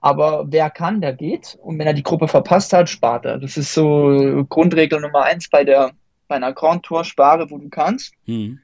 Aber 0.00 0.44
wer 0.48 0.68
kann, 0.68 1.00
der 1.00 1.14
geht. 1.14 1.58
Und 1.62 1.78
wenn 1.78 1.86
er 1.86 1.94
die 1.94 2.02
Gruppe 2.02 2.28
verpasst 2.28 2.74
hat, 2.74 2.90
spart 2.90 3.24
er. 3.24 3.38
Das 3.38 3.56
ist 3.56 3.72
so 3.72 4.44
Grundregel 4.48 5.00
Nummer 5.00 5.24
eins 5.24 5.48
bei 5.48 5.64
der, 5.64 5.92
bei 6.28 6.36
einer 6.36 6.52
Grand 6.52 6.84
Tour, 6.84 7.02
spare, 7.04 7.50
wo 7.50 7.56
du 7.56 7.70
kannst. 7.70 8.12
Mhm. 8.26 8.60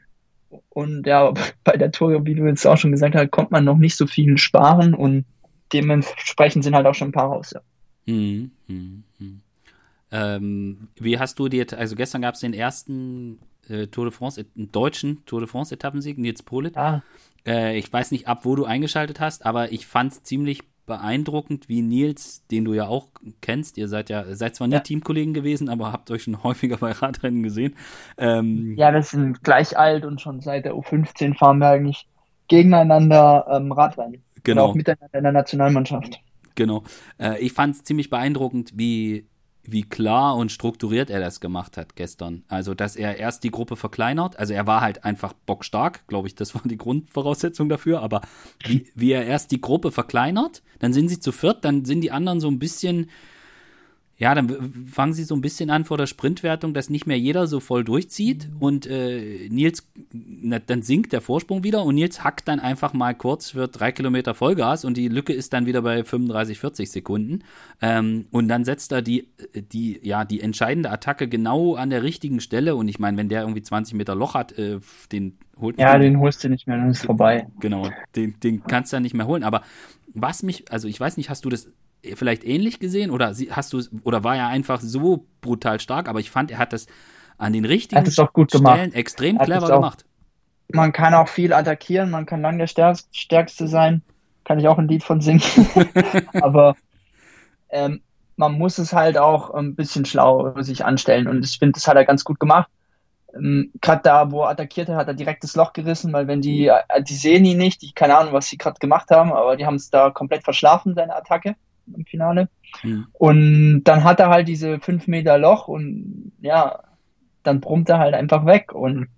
Und 0.69 1.07
ja, 1.07 1.33
bei 1.65 1.79
der 1.79 1.91
Tour, 1.91 2.27
wie 2.27 2.35
du 2.35 2.47
jetzt 2.47 2.67
auch 2.67 2.77
schon 2.77 2.93
gesagt 2.93 3.15
hast, 3.15 3.31
kommt 3.31 3.51
man 3.51 3.65
noch 3.65 3.79
nicht 3.79 3.97
so 3.97 4.07
viel 4.07 4.37
sparen 4.37 4.93
und 4.93 5.25
dementsprechend 5.73 6.65
sind 6.65 6.75
halt 6.75 6.87
auch 6.87 6.95
schon 6.95 7.09
ein 7.09 7.13
paar 7.13 7.29
raus. 7.29 7.53
Ja. 7.55 7.61
Hm, 8.07 8.51
hm, 8.67 9.05
hm. 9.19 9.41
Ähm, 10.11 10.89
wie 10.97 11.19
hast 11.19 11.39
du 11.39 11.49
dir, 11.49 11.67
also 11.77 11.97
gestern 11.97 12.23
gab 12.23 12.35
es 12.35 12.41
den 12.41 12.55
ersten 12.55 13.41
äh, 13.69 13.87
Tour 13.89 14.05
de 14.05 14.13
France, 14.13 14.45
deutschen 14.55 15.25
Tour 15.27 15.41
de 15.41 15.49
France 15.49 15.75
Etappensieg, 15.75 16.19
Nils 16.19 16.43
Polit. 16.43 16.77
Ah. 16.77 17.03
Äh, 17.47 17.77
ich 17.79 17.93
weiß 17.93 18.11
nicht, 18.13 18.29
ab 18.29 18.45
wo 18.45 18.55
du 18.55 18.65
eingeschaltet 18.65 19.21
hast, 19.21 19.45
aber 19.45 19.73
ich 19.73 19.87
fand 19.87 20.13
es 20.13 20.23
ziemlich 20.23 20.63
beeindruckend, 20.87 21.69
wie 21.69 21.83
Nils, 21.83 22.47
den 22.49 22.65
du 22.65 22.75
ja 22.75 22.87
auch 22.87 23.09
kennst, 23.41 23.79
ihr 23.79 23.89
seid 23.89 24.11
ja, 24.11 24.35
seid 24.35 24.55
zwar 24.55 24.69
nie 24.69 24.75
ja. 24.75 24.81
Teamkollegen 24.81 25.33
gewesen, 25.33 25.69
aber 25.69 25.93
habt 25.93 26.11
euch 26.11 26.25
schon 26.25 26.43
häufiger 26.45 26.77
bei 26.77 26.93
Radrennen 26.93 27.43
gesehen. 27.43 27.75
Ähm, 28.19 28.75
ja, 28.77 28.91
das 28.91 29.11
sind 29.11 29.43
gleich 29.43 29.79
alt 29.79 30.05
und 30.05 30.21
schon 30.21 30.41
seit 30.41 30.65
der 30.65 30.75
U15 30.75 31.37
fahren 31.37 31.59
wir 31.59 31.69
eigentlich 31.69 32.07
gegeneinander 32.49 33.47
ähm, 33.51 33.73
Radrennen. 33.73 34.23
Genau. 34.45 34.67
auch 34.67 34.75
miteinander 34.75 35.19
in 35.19 35.23
der 35.25 35.33
Nationalmannschaft. 35.33 36.21
Genau. 36.55 36.85
Äh, 37.19 37.41
ich 37.41 37.53
fand 37.53 37.75
es 37.75 37.83
ziemlich 37.83 38.11
beeindruckend, 38.11 38.73
wie, 38.75 39.27
wie 39.63 39.83
klar 39.83 40.37
und 40.37 40.53
strukturiert 40.53 41.11
er 41.11 41.21
das 41.21 41.41
gemacht 41.41 41.77
hat 41.77 41.97
gestern. 41.97 42.45
Also, 42.49 42.75
dass 42.75 42.97
er 42.97 43.17
erst 43.17 43.43
die 43.45 43.51
Gruppe 43.51 43.77
verkleinert. 43.77 44.39
Also, 44.39 44.55
er 44.55 44.67
war 44.67 44.81
halt 44.81 45.05
einfach 45.05 45.33
bockstark, 45.33 46.07
glaube 46.07 46.29
ich, 46.29 46.35
das 46.35 46.55
war 46.55 46.63
die 46.65 46.77
Grundvoraussetzung 46.79 47.69
dafür. 47.69 48.03
Aber 48.03 48.21
wie, 48.65 48.87
wie 48.95 49.13
er 49.13 49.27
erst 49.27 49.51
die 49.51 49.61
Gruppe 49.61 49.91
verkleinert, 49.91 50.63
dann 50.79 50.93
sind 50.93 51.09
sie 51.09 51.19
zu 51.19 51.33
viert, 51.33 51.65
dann 51.65 51.85
sind 51.85 52.03
die 52.03 52.13
anderen 52.13 52.41
so 52.41 52.49
ein 52.49 52.59
bisschen 52.59 53.11
ja, 54.17 54.33
dann 54.35 54.87
fangen 54.87 55.13
sie 55.13 55.25
so 55.25 55.35
ein 55.35 55.41
bisschen 55.41 55.71
an 55.71 55.85
vor 55.85 55.99
der 55.99 56.07
Sprintwertung, 56.07 56.73
dass 56.73 56.89
nicht 56.89 57.07
mehr 57.07 57.19
jeder 57.19 57.49
so 57.49 57.59
voll 57.59 57.83
durchzieht. 57.83 58.49
Und 58.61 58.87
äh, 58.87 59.49
Nils, 59.49 59.89
na, 60.13 60.61
dann 60.61 60.83
sinkt 60.83 61.13
der 61.13 61.21
Vorsprung 61.21 61.65
wieder 61.65 61.85
und 61.85 61.97
Nils 61.97 62.23
hackt 62.23 62.47
dann 62.47 62.61
einfach 62.61 62.93
mal 62.93 63.15
kurz 63.15 63.51
für 63.51 63.67
drei 63.67 63.91
Kilometer 63.91 64.35
Vollgas 64.35 64.85
und 64.85 64.97
die 64.97 65.09
Lücke 65.09 65.33
ist 65.33 65.53
dann 65.53 65.67
wieder 65.67 65.83
bei 65.83 66.05
35, 66.05 66.61
40 66.61 66.91
Sekunden. 66.93 67.41
Ähm, 67.83 68.27
und 68.31 68.47
dann 68.47 68.65
setzt 68.65 68.93
er 68.93 69.03
die, 69.03 69.29
die, 69.73 69.99
ja, 70.03 70.25
die 70.25 70.41
entscheidende 70.41 70.91
Attacke 70.91 71.27
genau 71.27 71.75
an 71.75 71.91
der 71.91 72.05
richtigen 72.05 72.39
Stelle. 72.39 72.77
Und 72.77 72.87
ich 72.87 73.01
meine, 73.01 73.17
wenn 73.17 73.29
der 73.29 73.41
irgendwie 73.41 73.63
20 73.63 73.95
Meter 73.95 74.15
Loch 74.15 74.35
hat, 74.35 74.57
äh, 74.57 74.79
den 75.11 75.39
holt 75.61 75.81
Ja, 75.81 75.99
den 75.99 76.21
holst 76.21 76.45
du 76.45 76.49
nicht 76.49 76.69
mehr, 76.69 76.77
dann 76.77 76.91
ist 76.91 77.05
vorbei. 77.05 77.49
Genau, 77.59 77.91
den, 78.15 78.39
den 78.41 78.63
kannst 78.63 78.93
du 78.93 78.97
dann 78.97 79.03
nicht 79.03 79.15
mehr 79.15 79.27
holen, 79.27 79.43
aber 79.43 79.63
was 80.15 80.45
mich, 80.45 80.71
also 80.71 80.87
ich 80.87 81.01
weiß 81.01 81.17
nicht, 81.17 81.31
hast 81.31 81.45
du 81.45 81.49
das 81.49 81.73
vielleicht 82.15 82.45
ähnlich 82.45 82.81
gesehen 82.81 83.11
oder 83.11 83.35
hast 83.51 83.73
du 83.73 83.83
oder 84.03 84.25
war 84.25 84.37
er 84.37 84.49
einfach 84.49 84.81
so 84.81 85.27
brutal 85.41 85.81
stark, 85.81 86.09
aber 86.09 86.21
ich 86.21 86.31
fand, 86.31 86.51
er 86.51 86.59
hat 86.59 86.73
das 86.73 86.87
an 87.39 87.53
den 87.53 87.65
richtigen 87.65 88.11
Stellen 88.11 88.29
gemacht. 88.51 88.95
extrem 88.95 89.39
clever 89.39 89.67
auch, 89.67 89.77
gemacht. 89.77 90.05
Man 90.69 90.93
kann 90.93 91.15
auch 91.15 91.29
viel 91.29 91.53
attackieren, 91.53 92.11
man 92.11 92.27
kann 92.27 92.43
lang 92.43 92.59
der 92.59 92.67
Stärkste 92.67 93.69
sein, 93.69 94.03
kann 94.45 94.59
ich 94.59 94.69
auch 94.69 94.79
ein 94.79 94.89
Lied 94.89 95.05
von 95.05 95.21
singen. 95.21 95.43
aber 96.41 96.77
ähm, 97.71 98.01
man 98.37 98.53
muss 98.53 98.79
es 98.79 98.93
halt 98.93 99.19
auch 99.19 99.51
ein 99.51 99.75
bisschen 99.75 100.05
schlau 100.05 100.61
sich 100.63 100.85
anstellen 100.85 101.29
und 101.29 101.45
ich 101.45 101.59
finde, 101.59 101.73
das 101.73 101.87
hat 101.87 101.97
er 101.97 102.05
ganz 102.05 102.25
gut 102.25 102.41
gemacht. 102.41 102.69
Ähm, 103.35 103.73
gerade 103.81 104.03
da, 104.03 104.31
wo 104.31 104.43
er 104.43 104.51
attackiert 104.51 104.89
hat, 104.89 104.97
hat 104.97 105.09
er 105.09 105.15
direkt 105.15 105.45
das 105.45 105.57
Loch 105.57 105.73
gerissen, 105.73 106.13
weil 106.13 106.29
wenn 106.29 106.41
die, 106.41 106.69
äh, 106.69 107.03
die 107.03 107.15
sehen 107.15 107.45
ihn 107.45 107.59
nicht, 107.59 107.83
ich 107.83 107.95
keine 107.95 108.17
Ahnung, 108.17 108.33
was 108.33 108.47
sie 108.47 108.59
gerade 108.59 108.79
gemacht 108.79 109.11
haben, 109.11 109.33
aber 109.33 109.57
die 109.57 109.67
haben 109.67 109.75
es 109.75 109.91
da 109.91 110.11
komplett 110.11 110.45
verschlafen, 110.45 110.95
seine 110.95 111.15
Attacke 111.17 111.57
im 111.87 112.05
Finale. 112.05 112.49
Mhm. 112.83 113.07
Und 113.13 113.85
dann 113.85 114.05
hat 114.05 114.21
er 114.21 114.29
halt 114.29 114.49
diese 114.49 114.81
fünf 114.81 115.07
Meter 115.07 115.39
Loch 115.39 115.69
und 115.69 116.33
ja, 116.41 116.83
dann 117.43 117.61
brummt 117.61 117.89
er 117.89 117.99
halt 117.99 118.15
einfach 118.15 118.47
weg. 118.47 118.73
Und 118.73 119.09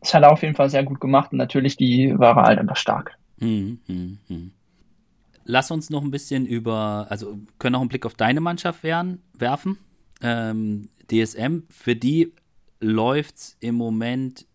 das 0.00 0.14
hat 0.14 0.22
er 0.22 0.32
auf 0.32 0.42
jeden 0.42 0.54
Fall 0.54 0.70
sehr 0.70 0.84
gut 0.84 1.00
gemacht. 1.00 1.32
Und 1.32 1.38
natürlich, 1.38 1.76
die 1.76 2.18
war 2.18 2.36
halt 2.36 2.58
einfach 2.58 2.76
stark. 2.76 3.16
Mhm, 3.38 3.78
mh, 3.86 4.16
mh. 4.28 4.36
Lass 5.46 5.70
uns 5.70 5.90
noch 5.90 6.02
ein 6.02 6.10
bisschen 6.10 6.46
über, 6.46 7.06
also 7.10 7.38
können 7.58 7.72
noch 7.72 7.80
einen 7.80 7.88
Blick 7.90 8.06
auf 8.06 8.14
deine 8.14 8.40
Mannschaft 8.40 8.82
werden, 8.82 9.22
werfen. 9.36 9.78
Ähm, 10.22 10.88
DSM, 11.10 11.64
für 11.68 11.94
die 11.94 12.32
läuft 12.80 13.36
es 13.36 13.56
im 13.60 13.74
Moment 13.74 14.46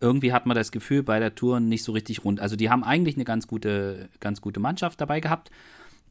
irgendwie 0.00 0.32
hat 0.32 0.46
man 0.46 0.54
das 0.54 0.72
Gefühl 0.72 1.02
bei 1.02 1.18
der 1.18 1.34
Tour 1.34 1.60
nicht 1.60 1.82
so 1.82 1.92
richtig 1.92 2.24
rund. 2.24 2.40
Also 2.40 2.56
die 2.56 2.70
haben 2.70 2.84
eigentlich 2.84 3.16
eine 3.16 3.24
ganz 3.24 3.46
gute, 3.46 4.08
ganz 4.20 4.40
gute 4.40 4.60
Mannschaft 4.60 5.00
dabei 5.00 5.20
gehabt, 5.20 5.50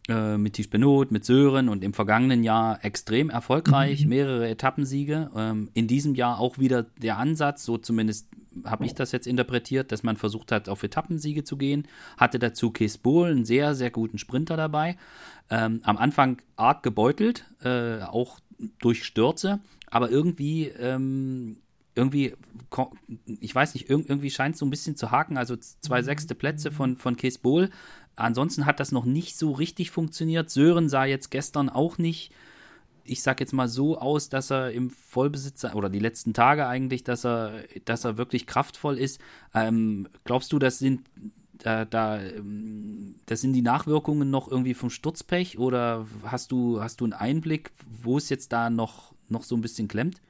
äh, 0.09 0.37
mit 0.37 0.53
Tisch 0.53 0.69
Benot, 0.69 1.11
mit 1.11 1.23
Sören 1.23 1.69
und 1.69 1.83
im 1.83 1.93
vergangenen 1.93 2.43
Jahr 2.43 2.83
extrem 2.83 3.29
erfolgreich, 3.29 4.03
mhm. 4.03 4.09
mehrere 4.09 4.49
Etappensiege. 4.49 5.29
Ähm, 5.35 5.69
in 5.73 5.87
diesem 5.87 6.15
Jahr 6.15 6.39
auch 6.39 6.57
wieder 6.57 6.83
der 6.83 7.17
Ansatz, 7.17 7.63
so 7.63 7.77
zumindest 7.77 8.27
habe 8.65 8.85
ich 8.85 8.95
das 8.95 9.11
jetzt 9.11 9.27
interpretiert, 9.27 9.91
dass 9.91 10.03
man 10.03 10.17
versucht 10.17 10.51
hat, 10.51 10.67
auf 10.67 10.83
Etappensiege 10.83 11.43
zu 11.43 11.55
gehen. 11.57 11.87
Hatte 12.17 12.39
dazu 12.39 12.71
Kees 12.71 12.97
Bohl, 12.97 13.29
einen 13.29 13.45
sehr, 13.45 13.75
sehr 13.75 13.91
guten 13.91 14.17
Sprinter 14.17 14.57
dabei. 14.57 14.97
Ähm, 15.49 15.81
am 15.83 15.97
Anfang 15.97 16.41
arg 16.55 16.83
gebeutelt, 16.83 17.45
äh, 17.63 18.01
auch 18.01 18.39
durch 18.79 19.03
Stürze, 19.05 19.59
aber 19.89 20.09
irgendwie 20.09 20.65
ähm, 20.65 21.57
irgendwie, 21.99 22.33
ich 23.39 23.53
weiß 23.53 23.73
nicht, 23.73 23.89
irgendwie 23.89 24.31
scheint 24.31 24.55
es 24.55 24.59
so 24.59 24.65
ein 24.65 24.69
bisschen 24.69 24.95
zu 24.95 25.11
haken. 25.11 25.37
Also 25.37 25.57
zwei 25.57 26.01
sechste 26.01 26.33
Plätze 26.33 26.71
von, 26.71 26.97
von 26.97 27.17
Bowl. 27.41 27.69
Ansonsten 28.19 28.65
hat 28.65 28.79
das 28.79 28.91
noch 28.91 29.05
nicht 29.05 29.37
so 29.37 29.51
richtig 29.51 29.91
funktioniert. 29.91 30.49
Sören 30.49 30.89
sah 30.89 31.05
jetzt 31.05 31.29
gestern 31.29 31.69
auch 31.69 31.97
nicht, 31.97 32.31
ich 33.03 33.23
sag 33.23 33.39
jetzt 33.39 33.53
mal 33.53 33.67
so 33.67 33.97
aus, 33.97 34.29
dass 34.29 34.51
er 34.51 34.71
im 34.71 34.89
Vollbesitz, 34.89 35.63
oder 35.73 35.89
die 35.89 35.99
letzten 35.99 36.33
Tage 36.33 36.67
eigentlich, 36.67 37.03
dass 37.03 37.25
er, 37.25 37.63
dass 37.85 38.03
er 38.03 38.17
wirklich 38.17 38.45
kraftvoll 38.45 38.97
ist. 38.97 39.21
Ähm, 39.53 40.07
glaubst 40.23 40.51
du, 40.51 40.59
das 40.59 40.79
sind 40.79 41.01
da, 41.59 41.85
da, 41.85 42.19
ähm, 42.19 43.15
das 43.25 43.41
sind 43.41 43.53
die 43.53 43.61
Nachwirkungen 43.61 44.29
noch 44.29 44.49
irgendwie 44.49 44.73
vom 44.73 44.89
Sturzpech 44.89 45.57
oder 45.57 46.05
hast 46.25 46.51
du, 46.51 46.81
hast 46.81 47.01
du 47.01 47.05
einen 47.05 47.13
Einblick, 47.13 47.71
wo 48.01 48.17
es 48.17 48.29
jetzt 48.29 48.51
da 48.53 48.69
noch, 48.69 49.13
noch 49.27 49.43
so 49.43 49.55
ein 49.55 49.61
bisschen 49.61 49.87
klemmt? 49.87 50.21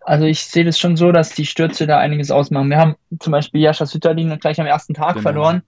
Also 0.00 0.24
ich 0.24 0.44
sehe 0.44 0.64
das 0.64 0.78
schon 0.78 0.96
so, 0.96 1.12
dass 1.12 1.30
die 1.30 1.46
Stürze 1.46 1.86
da 1.86 1.98
einiges 1.98 2.30
ausmachen. 2.30 2.70
Wir 2.70 2.78
haben 2.78 2.96
zum 3.18 3.32
Beispiel 3.32 3.60
Jascha 3.60 3.86
Sütterlin 3.86 4.38
gleich 4.38 4.60
am 4.60 4.66
ersten 4.66 4.94
Tag 4.94 5.14
genau. 5.14 5.22
verloren. 5.22 5.62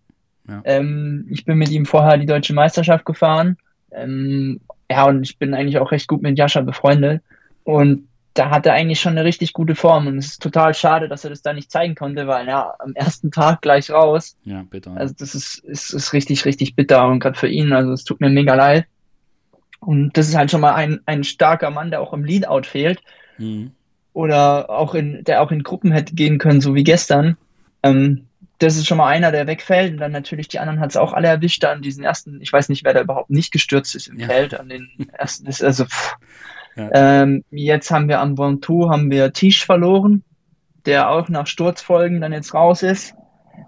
Ja. 0.48 0.62
Ähm, 0.64 1.26
ich 1.30 1.44
bin 1.44 1.58
mit 1.58 1.70
ihm 1.70 1.86
vorher 1.86 2.18
die 2.18 2.26
deutsche 2.26 2.54
Meisterschaft 2.54 3.04
gefahren. 3.04 3.56
Ähm, 3.92 4.60
ja, 4.90 5.06
und 5.06 5.22
ich 5.22 5.38
bin 5.38 5.54
eigentlich 5.54 5.78
auch 5.78 5.92
recht 5.92 6.08
gut 6.08 6.22
mit 6.22 6.38
Jascha 6.38 6.62
befreundet. 6.62 7.22
Und 7.64 8.08
da 8.34 8.50
hat 8.50 8.66
er 8.66 8.72
eigentlich 8.72 9.00
schon 9.00 9.12
eine 9.12 9.24
richtig 9.24 9.52
gute 9.52 9.74
Form. 9.74 10.06
Und 10.06 10.18
es 10.18 10.26
ist 10.26 10.42
total 10.42 10.72
schade, 10.74 11.08
dass 11.08 11.24
er 11.24 11.30
das 11.30 11.42
da 11.42 11.52
nicht 11.52 11.70
zeigen 11.70 11.94
konnte, 11.94 12.26
weil 12.26 12.46
ja, 12.46 12.74
am 12.78 12.94
ersten 12.94 13.30
Tag 13.30 13.60
gleich 13.60 13.90
raus. 13.90 14.36
Ja, 14.44 14.64
bitter. 14.68 14.96
Also 14.96 15.14
das 15.18 15.34
ist, 15.34 15.58
ist, 15.64 15.92
ist 15.92 16.12
richtig, 16.12 16.44
richtig 16.44 16.74
bitter. 16.74 17.06
Und 17.08 17.20
gerade 17.20 17.38
für 17.38 17.48
ihn, 17.48 17.72
also 17.72 17.92
es 17.92 18.04
tut 18.04 18.20
mir 18.20 18.30
mega 18.30 18.54
leid. 18.54 18.86
Und 19.80 20.16
das 20.16 20.28
ist 20.28 20.36
halt 20.36 20.50
schon 20.50 20.60
mal 20.60 20.74
ein, 20.74 21.00
ein 21.06 21.24
starker 21.24 21.70
Mann, 21.70 21.90
der 21.90 22.00
auch 22.00 22.12
im 22.12 22.24
Leadout 22.24 22.64
fehlt. 22.64 23.00
Mhm 23.38 23.72
oder 24.18 24.68
auch 24.68 24.96
in, 24.96 25.22
der 25.22 25.42
auch 25.42 25.52
in 25.52 25.62
Gruppen 25.62 25.92
hätte 25.92 26.16
gehen 26.16 26.38
können, 26.38 26.60
so 26.60 26.74
wie 26.74 26.82
gestern. 26.82 27.36
Ähm, 27.84 28.26
das 28.58 28.76
ist 28.76 28.86
schon 28.86 28.98
mal 28.98 29.08
einer, 29.08 29.32
der 29.32 29.46
wegfällt. 29.46 29.92
Und 29.92 29.98
dann 29.98 30.12
natürlich 30.12 30.48
die 30.48 30.58
anderen 30.58 30.80
hat 30.80 30.90
es 30.90 30.96
auch 30.96 31.12
alle 31.12 31.28
erwischt 31.28 31.64
an 31.64 31.82
diesen 31.82 32.04
ersten, 32.04 32.40
ich 32.40 32.52
weiß 32.52 32.68
nicht, 32.68 32.84
wer 32.84 32.94
da 32.94 33.00
überhaupt 33.00 33.30
nicht 33.30 33.52
gestürzt 33.52 33.94
ist 33.94 34.08
im 34.08 34.18
ja. 34.18 34.26
Feld, 34.26 34.58
an 34.58 34.68
den 34.68 34.88
ersten 35.12 35.46
ist, 35.46 35.62
also 35.62 35.84
ja. 36.76 36.90
ähm, 36.92 37.44
jetzt 37.50 37.90
haben 37.90 38.08
wir 38.08 38.20
am 38.20 38.36
Ventoux 38.36 38.90
haben 38.90 39.10
wir 39.10 39.32
Tisch 39.32 39.64
verloren, 39.64 40.22
der 40.86 41.10
auch 41.10 41.28
nach 41.28 41.46
Sturzfolgen 41.46 42.20
dann 42.20 42.32
jetzt 42.32 42.54
raus 42.54 42.82
ist. 42.82 43.14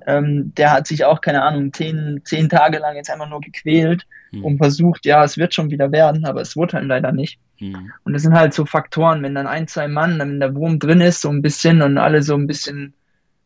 ähm, 0.07 0.53
der 0.57 0.72
hat 0.72 0.87
sich 0.87 1.05
auch, 1.05 1.20
keine 1.20 1.42
Ahnung, 1.42 1.72
zehn, 1.72 2.20
zehn 2.24 2.48
Tage 2.48 2.79
lang 2.79 2.96
jetzt 2.96 3.11
einfach 3.11 3.29
nur 3.29 3.40
gequält 3.40 4.07
hm. 4.31 4.44
und 4.44 4.59
versucht, 4.59 5.05
ja, 5.07 5.24
es 5.24 5.37
wird 5.37 5.55
schon 5.55 5.70
wieder 5.70 5.92
werden, 5.92 6.24
aber 6.24 6.40
es 6.40 6.57
wurde 6.57 6.74
halt 6.74 6.87
leider 6.87 7.12
nicht. 7.12 7.38
Hm. 7.59 7.92
Und 8.05 8.12
das 8.12 8.22
sind 8.22 8.35
halt 8.35 8.55
so 8.55 8.64
Faktoren, 8.66 9.22
wenn 9.22 9.35
dann 9.35 9.46
ein, 9.46 9.66
zwei 9.66 9.88
Mann, 9.88 10.18
wenn 10.18 10.40
der 10.40 10.55
Wurm 10.55 10.79
drin 10.79 11.00
ist, 11.00 11.20
so 11.20 11.29
ein 11.29 11.42
bisschen 11.42 11.83
und 11.83 11.98
alle 11.98 12.22
so 12.22 12.35
ein 12.35 12.46
bisschen 12.46 12.94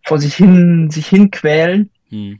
vor 0.04 0.18
sich 0.18 0.34
hin, 0.34 0.90
sich 0.90 1.08
hinquälen, 1.08 1.90
hm. 2.10 2.38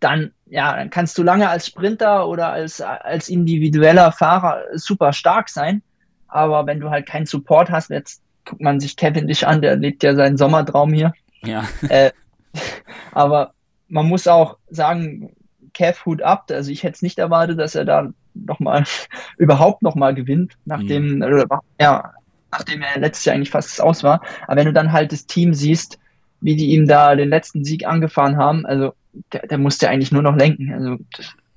dann, 0.00 0.32
ja, 0.46 0.76
dann 0.76 0.90
kannst 0.90 1.16
du 1.16 1.22
lange 1.22 1.48
als 1.48 1.66
Sprinter 1.66 2.28
oder 2.28 2.50
als, 2.50 2.80
als 2.80 3.28
individueller 3.28 4.12
Fahrer 4.12 4.62
super 4.74 5.12
stark 5.12 5.48
sein. 5.48 5.82
Aber 6.28 6.66
wenn 6.66 6.80
du 6.80 6.90
halt 6.90 7.06
keinen 7.06 7.26
Support 7.26 7.70
hast, 7.70 7.90
jetzt 7.90 8.22
guckt 8.44 8.60
man 8.60 8.80
sich 8.80 8.96
Kevin 8.96 9.28
dich 9.28 9.46
an, 9.46 9.62
der 9.62 9.76
lebt 9.76 10.02
ja 10.02 10.14
seinen 10.14 10.36
Sommertraum 10.36 10.92
hier. 10.92 11.12
Ja. 11.42 11.64
Äh, 11.88 12.10
aber 13.12 13.54
man 13.88 14.06
muss 14.06 14.26
auch 14.26 14.58
sagen, 14.68 15.30
Kev 15.72 16.04
Hut 16.04 16.22
ab. 16.22 16.46
Also 16.50 16.70
ich 16.70 16.82
hätte 16.82 16.94
es 16.94 17.02
nicht 17.02 17.18
erwartet, 17.18 17.58
dass 17.58 17.74
er 17.74 17.84
da 17.84 18.08
nochmal 18.34 18.84
überhaupt 19.38 19.82
nochmal 19.82 20.14
gewinnt, 20.14 20.54
nachdem, 20.64 21.18
mhm. 21.18 21.46
ja, 21.80 22.12
nachdem 22.50 22.82
er 22.82 22.98
letztes 22.98 23.24
Jahr 23.24 23.36
eigentlich 23.36 23.50
fast 23.50 23.80
aus 23.80 24.02
war. 24.02 24.22
Aber 24.46 24.56
wenn 24.56 24.66
du 24.66 24.72
dann 24.72 24.92
halt 24.92 25.12
das 25.12 25.26
Team 25.26 25.54
siehst, 25.54 25.98
wie 26.44 26.56
die 26.56 26.72
ihm 26.72 26.86
da 26.86 27.16
den 27.16 27.30
letzten 27.30 27.64
Sieg 27.64 27.86
angefahren 27.86 28.36
haben, 28.36 28.66
also 28.66 28.92
der, 29.32 29.46
der 29.46 29.56
musste 29.56 29.88
eigentlich 29.88 30.12
nur 30.12 30.20
noch 30.20 30.36
lenken. 30.36 30.70
Also 30.74 30.98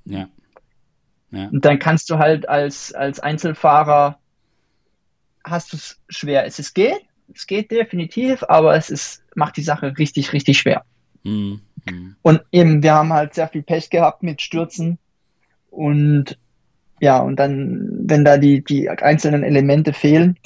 ja. 0.06 0.30
ja. 1.32 1.48
Und 1.50 1.66
dann 1.66 1.78
kannst 1.78 2.10
du 2.10 2.20
halt 2.20 2.48
als, 2.48 2.94
als 2.94 3.20
Einzelfahrer 3.20 4.18
hast 5.44 5.74
du 5.74 5.78
es 5.78 6.00
schwer. 6.08 6.46
Es 6.46 6.58
ist 6.58 6.74
geht, 6.74 7.02
es 7.34 7.48
geht 7.48 7.70
definitiv, 7.70 8.44
aber 8.48 8.78
es 8.78 8.90
ist, 8.90 9.24
macht 9.36 9.58
die 9.58 9.62
Sache 9.62 9.98
richtig, 9.98 10.32
richtig 10.32 10.58
schwer. 10.58 10.86
Mhm. 11.24 11.60
mhm. 11.86 12.16
Und 12.22 12.44
eben, 12.54 12.82
wir 12.82 12.94
haben 12.94 13.12
halt 13.12 13.34
sehr 13.34 13.50
viel 13.50 13.64
Pech 13.64 13.90
gehabt 13.90 14.24
mit 14.24 14.42
Stürzen 14.42 15.00
und 15.70 16.38
ja, 17.02 17.20
und 17.20 17.36
dann, 17.36 17.90
wenn 18.06 18.24
da 18.24 18.38
die, 18.38 18.64
die 18.64 18.90
einzelnen 18.90 19.44
Elemente 19.44 19.92
fehlen, 19.92 20.38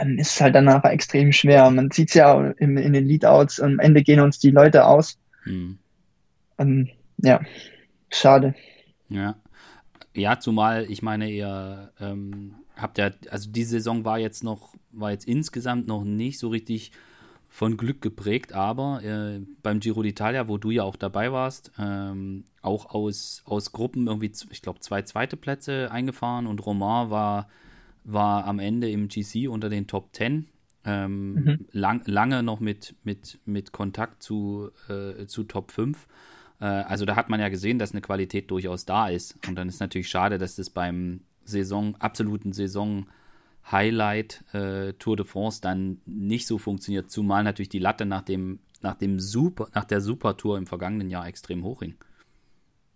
dann 0.00 0.18
ist 0.18 0.32
es 0.32 0.40
halt 0.40 0.54
danach 0.54 0.82
extrem 0.84 1.30
schwer. 1.30 1.70
Man 1.70 1.90
sieht 1.90 2.08
es 2.08 2.14
ja 2.14 2.52
in, 2.52 2.76
in 2.78 2.94
den 2.94 3.06
Leadouts, 3.06 3.60
am 3.60 3.78
Ende 3.78 4.02
gehen 4.02 4.20
uns 4.20 4.38
die 4.38 4.50
Leute 4.50 4.86
aus. 4.86 5.18
Mhm. 5.44 5.78
Ähm, 6.58 6.88
ja, 7.18 7.40
schade. 8.10 8.54
Ja. 9.08 9.36
Ja, 10.16 10.40
zumal, 10.40 10.90
ich 10.90 11.02
meine, 11.02 11.30
ihr 11.30 11.92
ähm, 12.00 12.54
habt 12.76 12.98
ja, 12.98 13.10
also 13.30 13.50
die 13.50 13.64
Saison 13.64 14.04
war 14.04 14.18
jetzt 14.18 14.42
noch, 14.42 14.74
war 14.90 15.10
jetzt 15.10 15.28
insgesamt 15.28 15.86
noch 15.86 16.02
nicht 16.02 16.38
so 16.38 16.48
richtig 16.48 16.92
von 17.50 17.76
Glück 17.76 18.00
geprägt, 18.00 18.54
aber 18.54 19.02
äh, 19.04 19.40
beim 19.62 19.80
Giro 19.80 20.00
d'Italia, 20.00 20.48
wo 20.48 20.56
du 20.56 20.70
ja 20.70 20.82
auch 20.82 20.96
dabei 20.96 21.30
warst, 21.30 21.72
ähm, 21.78 22.44
auch 22.62 22.86
aus, 22.86 23.42
aus 23.44 23.72
Gruppen 23.72 24.06
irgendwie, 24.06 24.32
ich 24.50 24.62
glaube, 24.62 24.80
zwei 24.80 25.02
zweite 25.02 25.36
Plätze 25.36 25.90
eingefahren 25.92 26.46
und 26.46 26.64
Romain 26.64 27.10
war, 27.10 27.48
war 28.04 28.46
am 28.46 28.58
Ende 28.58 28.90
im 28.90 29.08
GC 29.08 29.48
unter 29.48 29.68
den 29.68 29.86
Top 29.86 30.12
Ten. 30.12 30.48
Ähm, 30.82 31.34
mhm. 31.34 31.66
lang, 31.72 32.02
lange 32.06 32.42
noch 32.42 32.58
mit, 32.58 32.94
mit, 33.04 33.38
mit 33.44 33.70
Kontakt 33.70 34.22
zu, 34.22 34.70
äh, 34.88 35.26
zu 35.26 35.44
Top 35.44 35.72
5. 35.72 36.06
Äh, 36.60 36.64
also 36.64 37.04
da 37.04 37.16
hat 37.16 37.28
man 37.28 37.38
ja 37.38 37.50
gesehen, 37.50 37.78
dass 37.78 37.92
eine 37.92 38.00
Qualität 38.00 38.50
durchaus 38.50 38.86
da 38.86 39.08
ist. 39.08 39.36
Und 39.46 39.56
dann 39.56 39.68
ist 39.68 39.80
natürlich 39.80 40.08
schade, 40.08 40.38
dass 40.38 40.56
das 40.56 40.70
beim 40.70 41.20
Saison, 41.44 41.96
absoluten 41.96 42.52
Saison 42.52 43.06
Highlight 43.70 44.42
äh, 44.54 44.94
Tour 44.94 45.16
de 45.16 45.26
France 45.26 45.60
dann 45.60 45.98
nicht 46.06 46.46
so 46.46 46.58
funktioniert, 46.58 47.10
zumal 47.10 47.44
natürlich 47.44 47.68
die 47.68 47.78
Latte 47.78 48.06
nach 48.06 48.22
dem, 48.22 48.60
nach 48.80 48.94
dem 48.94 49.20
Super, 49.20 49.68
nach 49.74 49.84
der 49.84 50.00
Supertour 50.00 50.58
im 50.58 50.66
vergangenen 50.66 51.10
Jahr 51.10 51.26
extrem 51.26 51.62
hoch 51.64 51.80
hing. 51.80 51.94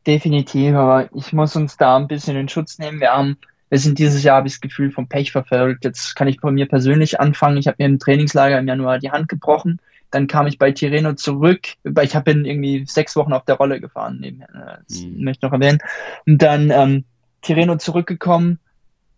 Definitiv, 0.07 0.75
aber 0.75 1.14
ich 1.14 1.33
muss 1.33 1.57
uns 1.57 1.77
da 1.77 1.97
ein 1.97 2.09
bisschen 2.09 2.37
in 2.37 2.49
Schutz 2.49 2.79
nehmen. 2.79 3.01
Wir 3.01 3.12
haben, 3.12 3.38
wir 3.75 3.81
sind 3.81 3.99
dieses 3.99 4.23
Jahr, 4.23 4.37
habe 4.37 4.47
ich 4.47 4.53
das 4.53 4.61
Gefühl, 4.61 4.93
vom 4.93 5.09
Pech 5.09 5.33
verfolgt. 5.33 5.85
Jetzt 5.85 6.15
kann 6.15 6.29
ich 6.29 6.41
bei 6.41 6.53
mir 6.53 6.69
persönlich 6.69 7.19
anfangen. 7.19 7.57
Ich 7.57 7.67
habe 7.67 7.75
mir 7.81 7.87
im 7.87 7.99
Trainingslager 7.99 8.57
im 8.57 8.69
Januar 8.69 9.01
die 9.01 9.11
Hand 9.11 9.29
gebrochen. 9.29 9.81
Dann 10.13 10.29
kam 10.29 10.47
ich 10.47 10.59
bei 10.59 10.71
Tireno 10.71 11.15
zurück. 11.15 11.67
Ich 12.03 12.15
habe 12.15 12.31
irgendwie 12.31 12.85
sechs 12.87 13.17
Wochen 13.17 13.33
auf 13.33 13.45
der 13.47 13.57
Rolle 13.57 13.81
gefahren, 13.81 14.19
nebenher. 14.21 14.79
Das 14.87 15.01
mhm. 15.01 15.25
möchte 15.25 15.39
ich 15.39 15.43
noch 15.43 15.53
erwähnen. 15.53 15.81
Und 16.25 16.41
dann 16.41 16.71
ähm, 16.71 17.05
Tireno 17.43 17.75
zurückgekommen, 17.75 18.61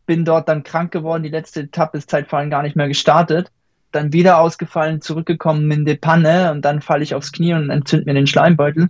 bin 0.06 0.24
dort 0.24 0.48
dann 0.48 0.62
krank 0.62 0.90
geworden, 0.90 1.22
die 1.22 1.28
letzte 1.28 1.60
Etappe 1.60 1.98
ist 1.98 2.08
Zeitfallen 2.08 2.48
gar 2.48 2.62
nicht 2.62 2.76
mehr 2.76 2.88
gestartet, 2.88 3.52
dann 3.92 4.14
wieder 4.14 4.40
ausgefallen, 4.40 5.02
zurückgekommen 5.02 5.70
in 5.70 5.84
die 5.84 5.96
Panne 5.96 6.50
und 6.50 6.64
dann 6.64 6.80
falle 6.80 7.02
ich 7.02 7.14
aufs 7.14 7.30
Knie 7.30 7.52
und 7.52 7.68
entzünd 7.68 8.06
mir 8.06 8.14
den 8.14 8.26
Schleimbeutel. 8.26 8.88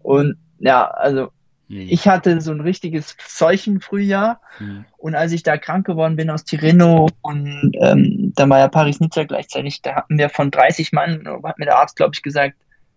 Und 0.00 0.36
ja, 0.58 0.86
also. 0.86 1.30
Ich 1.68 2.06
hatte 2.06 2.40
so 2.40 2.52
ein 2.52 2.60
richtiges 2.60 3.16
Seuchenfrühjahr 3.26 4.40
hm. 4.58 4.84
und 4.98 5.14
als 5.14 5.32
ich 5.32 5.42
da 5.42 5.56
krank 5.56 5.84
geworden 5.86 6.16
bin 6.16 6.30
aus 6.30 6.44
Tireno 6.44 7.08
und 7.22 7.72
ähm, 7.80 8.32
dann 8.36 8.50
war 8.50 8.60
ja 8.60 8.68
Paris-Nizza 8.68 9.24
gleichzeitig, 9.24 9.82
da 9.82 9.96
hatten 9.96 10.16
wir 10.18 10.28
von 10.28 10.50
30 10.50 10.92
Mann, 10.92 11.26
hat 11.42 11.58
mir 11.58 11.64
der 11.64 11.78
Arzt, 11.78 11.96
glaube 11.96 12.12
ich, 12.14 12.22
gesagt, 12.22 12.54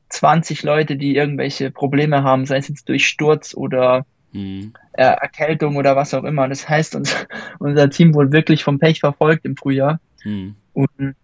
20 0.10 0.63
Leute, 0.63 0.97
die 0.97 1.15
irgendwelche 1.15 1.71
Probleme 1.71 2.23
haben, 2.23 2.45
sei 2.45 2.58
es 2.58 2.67
jetzt 2.67 2.89
durch 2.89 3.08
Sturz 3.08 3.53
oder 3.55 4.05
mhm. 4.32 4.73
äh, 4.93 5.03
Erkältung 5.03 5.77
oder 5.77 5.95
was 5.95 6.13
auch 6.13 6.23
immer. 6.23 6.47
Das 6.47 6.67
heißt, 6.67 6.95
uns, 6.95 7.15
unser 7.60 7.89
Team 7.89 8.13
wurde 8.13 8.32
wirklich 8.32 8.63
vom 8.63 8.79
Pech 8.79 8.99
verfolgt 8.99 9.45
im 9.45 9.55
Frühjahr. 9.55 9.99
Mhm. 10.23 10.55
Und 10.73 11.15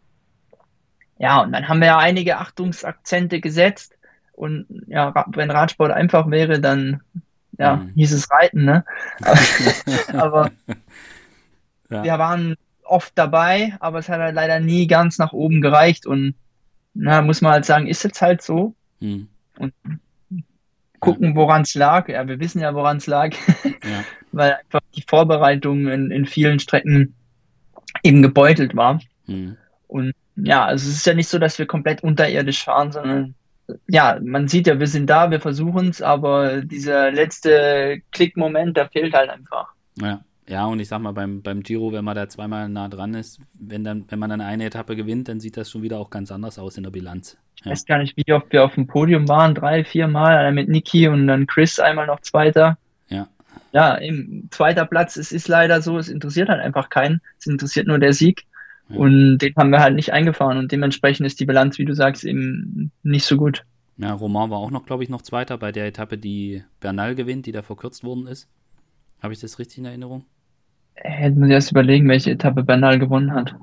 ja, 1.18 1.42
und 1.42 1.54
dann 1.54 1.68
haben 1.68 1.80
wir 1.80 1.88
ja 1.88 1.98
einige 1.98 2.38
Achtungsakzente 2.38 3.40
gesetzt. 3.40 3.94
Und 4.34 4.66
ja, 4.88 5.14
wenn 5.28 5.50
Radsport 5.50 5.92
einfach 5.92 6.30
wäre, 6.30 6.60
dann 6.60 7.02
ja, 7.58 7.78
mhm. 7.78 7.92
hieß 7.96 8.14
es 8.14 8.30
Reiten, 8.32 8.66
ne? 8.66 8.86
aber 10.14 10.52
ja. 11.90 12.04
wir 12.04 12.20
waren 12.20 12.56
oft 12.84 13.14
dabei, 13.16 13.76
aber 13.80 14.00
es 14.00 14.10
hat 14.10 14.20
halt 14.20 14.36
leider 14.36 14.60
nie 14.60 14.88
ganz 14.88 15.18
nach 15.18 15.34
oben 15.34 15.62
gereicht 15.62 16.06
und 16.06 16.36
na, 16.94 17.22
muss 17.22 17.42
man 17.42 17.52
halt 17.52 17.66
sagen, 17.66 17.88
ist 17.88 18.04
jetzt 18.04 18.22
halt 18.22 18.42
so. 18.42 18.74
Mhm. 19.00 19.28
Und 19.58 19.74
gucken, 21.00 21.36
woran 21.36 21.62
es 21.62 21.76
lag. 21.76 22.10
Ja, 22.10 22.28
wir 22.28 22.40
wissen 22.40 22.62
ja, 22.62 22.74
woran 22.74 22.98
es 22.98 23.08
lag, 23.08 23.32
ja. 23.64 24.04
weil 24.32 24.54
einfach 24.54 24.82
die 24.96 25.04
Vorbereitung 25.08 25.88
in, 25.88 26.12
in 26.12 26.26
vielen 26.26 26.60
Strecken 26.60 27.14
eben 28.04 28.22
gebeutelt 28.22 28.76
war. 28.76 29.00
Mhm. 29.28 29.58
Und 29.88 30.14
ja, 30.36 30.66
also 30.66 30.90
es 30.90 30.96
ist 30.96 31.06
ja 31.06 31.14
nicht 31.14 31.30
so, 31.30 31.38
dass 31.38 31.60
wir 31.60 31.66
komplett 31.66 32.04
unterirdisch 32.04 32.64
fahren, 32.64 32.92
sondern 32.92 33.36
ja, 33.88 34.20
man 34.24 34.48
sieht 34.48 34.68
ja, 34.68 34.80
wir 34.80 34.88
sind 34.88 35.10
da, 35.10 35.32
wir 35.32 35.40
versuchen 35.40 35.90
es, 35.90 36.02
aber 36.02 36.62
dieser 36.62 37.12
letzte 37.12 38.02
Klickmoment, 38.12 38.78
der 38.78 38.90
fehlt 38.90 39.14
halt 39.14 39.30
einfach. 39.30 39.74
Ja. 40.00 40.22
Ja, 40.48 40.68
und 40.68 40.80
ich 40.80 40.88
sag 40.88 41.00
mal, 41.00 41.12
beim, 41.12 41.42
beim 41.42 41.64
Giro, 41.64 41.92
wenn 41.92 42.06
man 42.06 42.16
da 42.16 42.30
zweimal 42.30 42.70
nah 42.70 42.88
dran 42.88 43.16
ist, 43.16 43.40
wenn, 43.56 43.84
dann, 43.84 44.06
wenn 44.10 44.20
man 44.20 44.30
dann 44.30 44.42
eine 44.42 44.66
Etappe 44.66 44.96
gewinnt, 44.96 45.28
dann 45.28 45.40
sieht 45.40 45.58
das 45.58 45.72
schon 45.72 45.82
wieder 45.82 45.98
auch 45.98 46.12
ganz 46.12 46.32
anders 46.32 46.60
aus 46.60 46.78
in 46.78 46.84
der 46.84 46.92
Bilanz. 46.92 47.36
Ich 47.56 47.66
weiß 47.66 47.86
gar 47.86 47.98
nicht, 47.98 48.16
wie 48.16 48.32
oft 48.32 48.52
wir 48.52 48.64
auf 48.64 48.76
dem 48.76 48.86
Podium 48.86 49.28
waren, 49.28 49.56
drei, 49.56 49.84
vier 49.84 50.08
Mal, 50.08 50.52
mit 50.52 50.70
Niki 50.70 51.08
und 51.08 51.26
dann 51.26 51.48
Chris 51.48 51.80
einmal 51.80 52.06
noch 52.06 52.20
Zweiter. 52.22 52.78
Ja. 53.10 53.28
Ja, 53.72 53.96
im 53.96 54.48
zweiter 54.52 54.86
Platz, 54.86 55.16
es 55.16 55.32
ist 55.32 55.48
leider 55.48 55.82
so, 55.82 55.98
es 55.98 56.10
interessiert 56.10 56.50
halt 56.50 56.62
einfach 56.62 56.90
keinen. 56.90 57.22
Es 57.40 57.48
interessiert 57.48 57.88
nur 57.88 57.98
der 57.98 58.14
Sieg. 58.14 58.46
Ja. 58.90 58.98
Und 58.98 59.40
den 59.40 59.56
haben 59.56 59.72
wir 59.72 59.80
halt 59.80 59.96
nicht 59.96 60.14
eingefahren 60.14 60.58
und 60.58 60.72
dementsprechend 60.72 61.26
ist 61.26 61.40
die 61.40 61.46
Bilanz, 61.46 61.78
wie 61.80 61.86
du 61.86 61.96
sagst, 61.96 62.24
eben 62.24 62.92
nicht 63.04 63.26
so 63.26 63.36
gut. 63.38 63.64
Ja, 63.98 64.14
Roman 64.14 64.50
war 64.50 64.58
auch 64.58 64.72
noch, 64.72 64.86
glaube 64.86 65.04
ich, 65.04 65.10
noch 65.10 65.22
Zweiter 65.22 65.58
bei 65.58 65.72
der 65.72 65.88
Etappe, 65.88 66.18
die 66.18 66.64
Bernal 66.82 67.16
gewinnt, 67.16 67.46
die 67.46 67.52
da 67.52 67.62
verkürzt 67.62 68.04
worden 68.04 68.28
ist. 68.28 68.48
Habe 69.22 69.34
ich 69.34 69.40
das 69.40 69.58
richtig 69.58 69.80
in 69.80 69.86
Erinnerung? 69.86 70.26
Hätten 70.96 71.42
wir 71.42 71.56
erst 71.56 71.72
überlegen, 71.72 72.08
welche 72.08 72.32
Etappe 72.32 72.64
Bernal 72.64 73.00
gewonnen 73.00 73.34
hat. 73.34 73.56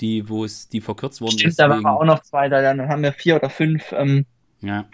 Die, 0.00 0.28
wo 0.28 0.44
es 0.44 0.68
die 0.68 0.80
verkürzt 0.80 1.20
worden 1.20 1.38
Stimmt, 1.38 1.52
ist. 1.52 1.58
Da 1.58 1.70
waren 1.70 1.82
wir 1.82 1.92
auch 1.92 2.04
noch 2.04 2.22
zwei, 2.22 2.48
dann 2.48 2.88
haben 2.88 3.02
wir 3.02 3.12
vier 3.12 3.36
oder 3.36 3.48
fünf. 3.48 3.92
Ähm, 3.92 4.26
ja. 4.60 4.84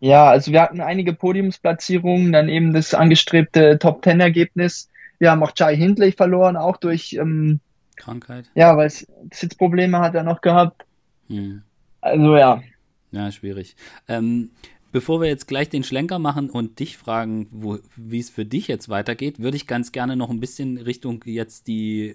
Ja, 0.00 0.28
also 0.28 0.52
wir 0.52 0.60
hatten 0.60 0.80
einige 0.80 1.14
Podiumsplatzierungen, 1.14 2.32
dann 2.32 2.48
eben 2.48 2.74
das 2.74 2.94
angestrebte 2.94 3.78
Top-Ten-Ergebnis. 3.78 4.90
Wir 5.18 5.30
haben 5.30 5.42
auch 5.42 5.52
Jai 5.56 5.76
Hindley 5.76 6.12
verloren, 6.12 6.56
auch 6.56 6.76
durch 6.76 7.14
ähm, 7.14 7.60
Krankheit. 7.96 8.50
Ja, 8.54 8.76
weil 8.76 8.90
Sitzprobleme 9.32 9.98
hat 9.98 10.14
er 10.14 10.22
noch 10.22 10.40
gehabt. 10.40 10.84
Hm. 11.28 11.62
Also 12.00 12.36
ja. 12.36 12.62
Ja, 13.10 13.30
schwierig. 13.30 13.76
Ähm, 14.08 14.50
Bevor 14.94 15.20
wir 15.20 15.26
jetzt 15.26 15.48
gleich 15.48 15.68
den 15.68 15.82
Schlenker 15.82 16.20
machen 16.20 16.48
und 16.48 16.78
dich 16.78 16.96
fragen, 16.98 17.48
wie 17.96 18.20
es 18.20 18.30
für 18.30 18.44
dich 18.44 18.68
jetzt 18.68 18.88
weitergeht, 18.88 19.40
würde 19.40 19.56
ich 19.56 19.66
ganz 19.66 19.90
gerne 19.90 20.14
noch 20.14 20.30
ein 20.30 20.38
bisschen 20.38 20.78
Richtung 20.78 21.20
jetzt 21.24 21.66
die 21.66 22.14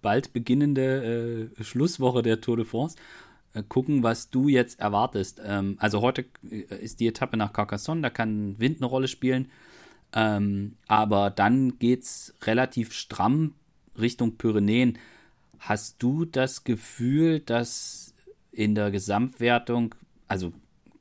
bald 0.00 0.32
beginnende 0.32 1.50
äh, 1.58 1.64
Schlusswoche 1.64 2.22
der 2.22 2.40
Tour 2.40 2.56
de 2.56 2.66
France 2.66 2.96
äh, 3.52 3.64
gucken, 3.64 4.04
was 4.04 4.30
du 4.30 4.46
jetzt 4.46 4.78
erwartest. 4.78 5.40
Ähm, 5.44 5.76
also 5.80 6.00
heute 6.00 6.24
äh, 6.48 6.76
ist 6.76 7.00
die 7.00 7.08
Etappe 7.08 7.36
nach 7.36 7.52
Carcassonne, 7.52 8.02
da 8.02 8.10
kann 8.10 8.54
Wind 8.60 8.76
eine 8.76 8.86
Rolle 8.86 9.08
spielen. 9.08 9.50
Ähm, 10.12 10.76
aber 10.86 11.30
dann 11.30 11.80
geht 11.80 12.04
es 12.04 12.32
relativ 12.42 12.92
stramm 12.92 13.54
Richtung 14.00 14.36
Pyrenäen. 14.36 14.98
Hast 15.58 16.02
du 16.02 16.24
das 16.24 16.64
Gefühl, 16.64 17.40
dass 17.40 18.14
in 18.52 18.74
der 18.74 18.90
Gesamtwertung, 18.90 19.94
also 20.28 20.52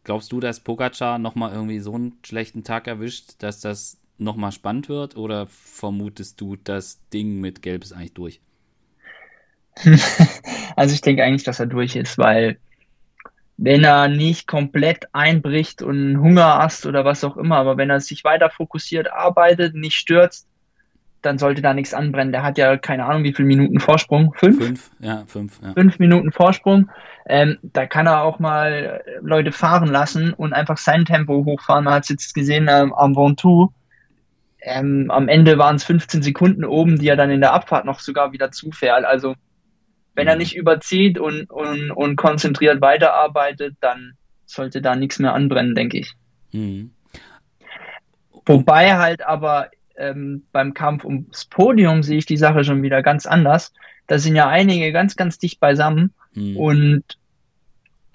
glaubst 0.04 0.32
du, 0.32 0.40
dass 0.40 0.60
Pogacar 0.60 1.20
nochmal 1.20 1.54
irgendwie 1.54 1.80
so 1.80 1.94
einen 1.94 2.18
schlechten 2.24 2.64
Tag 2.64 2.88
erwischt, 2.88 3.36
dass 3.40 3.60
das 3.60 3.98
nochmal 4.18 4.52
spannend 4.52 4.90
wird? 4.90 5.18
Oder 5.18 5.48
vermutest 5.48 6.42
du, 6.42 6.56
das 6.56 7.00
Ding 7.14 7.40
mit 7.40 7.62
Gelb 7.62 7.84
ist 7.84 7.94
eigentlich 7.94 8.14
durch? 8.14 8.42
also 10.76 10.94
ich 10.94 11.02
denke 11.02 11.24
eigentlich, 11.24 11.44
dass 11.44 11.60
er 11.60 11.68
durch 11.68 11.96
ist, 11.96 12.18
weil 12.18 12.58
wenn 13.58 13.84
er 13.84 14.08
nicht 14.08 14.48
komplett 14.48 15.06
einbricht 15.14 15.82
und 15.82 16.20
Hunger 16.20 16.60
hast 16.60 16.86
oder 16.86 17.06
was 17.06 17.24
auch 17.24 17.38
immer, 17.38 17.58
aber 17.58 17.78
wenn 17.78 17.90
er 17.90 18.00
sich 18.00 18.24
weiter 18.24 18.50
fokussiert 18.50 19.12
arbeitet, 19.12 19.76
nicht 19.76 19.96
stürzt, 19.96 20.48
dann 21.22 21.38
sollte 21.38 21.62
da 21.62 21.74
nichts 21.74 21.94
anbrennen. 21.94 22.32
Der 22.32 22.44
hat 22.44 22.58
ja 22.58 22.78
keine 22.78 23.06
Ahnung, 23.06 23.24
wie 23.24 23.34
viele 23.34 23.48
Minuten 23.48 23.80
Vorsprung. 23.80 24.34
Fünf? 24.36 24.64
Fünf, 24.64 24.92
ja, 25.00 25.24
fünf. 25.28 25.60
Ja. 25.62 25.74
Fünf 25.74 26.00
Minuten 26.00 26.32
Vorsprung. 26.32 26.90
Ähm, 27.26 27.58
da 27.62 27.86
kann 27.86 28.08
er 28.08 28.24
auch 28.24 28.40
mal 28.40 29.04
Leute 29.22 29.52
fahren 29.52 29.90
lassen 29.90 30.34
und 30.34 30.54
einfach 30.54 30.78
sein 30.78 31.06
Tempo 31.06 31.44
hochfahren. 31.46 31.86
Man 31.86 31.96
hat 31.96 32.04
es 32.04 32.10
jetzt 32.10 32.34
gesehen 32.34 32.68
ähm, 32.70 32.94
am 32.94 33.16
Ventoux. 33.16 33.74
Ähm, 34.62 35.12
am 35.12 35.28
Ende 35.28 35.58
waren 35.58 35.76
es 35.76 35.84
15 35.84 36.22
Sekunden 36.22 36.66
oben, 36.66 37.00
die 37.00 37.08
er 37.08 37.16
dann 37.16 37.30
in 37.30 37.42
der 37.42 37.54
Abfahrt 37.54 37.86
noch 37.86 38.00
sogar 38.00 38.32
wieder 38.32 38.52
zufährt. 38.52 39.06
Also 39.06 39.36
wenn 40.16 40.28
er 40.28 40.36
mhm. 40.36 40.40
nicht 40.40 40.56
überzieht 40.56 41.20
und, 41.20 41.50
und, 41.50 41.92
und 41.92 42.16
konzentriert 42.16 42.82
weiterarbeitet, 42.82 43.76
dann 43.82 44.14
sollte 44.46 44.82
da 44.82 44.96
nichts 44.96 45.20
mehr 45.20 45.34
anbrennen, 45.34 45.76
denke 45.76 46.00
ich. 46.00 46.14
Mhm. 46.52 46.92
Wobei 48.46 48.98
halt 48.98 49.26
aber 49.26 49.70
ähm, 49.98 50.44
beim 50.52 50.74
Kampf 50.74 51.06
ums 51.06 51.46
Podium 51.46 52.04
sehe 52.04 52.18
ich 52.18 52.26
die 52.26 52.38
Sache 52.38 52.64
schon 52.64 52.82
wieder 52.82 53.02
ganz 53.02 53.26
anders. 53.26 53.74
Da 54.08 54.20
sind 54.20 54.36
ja 54.36 54.48
einige 54.48 54.92
ganz, 54.92 55.16
ganz 55.16 55.38
dicht 55.38 55.60
beisammen. 55.60 56.14
Mhm. 56.34 56.58
Und 56.58 57.04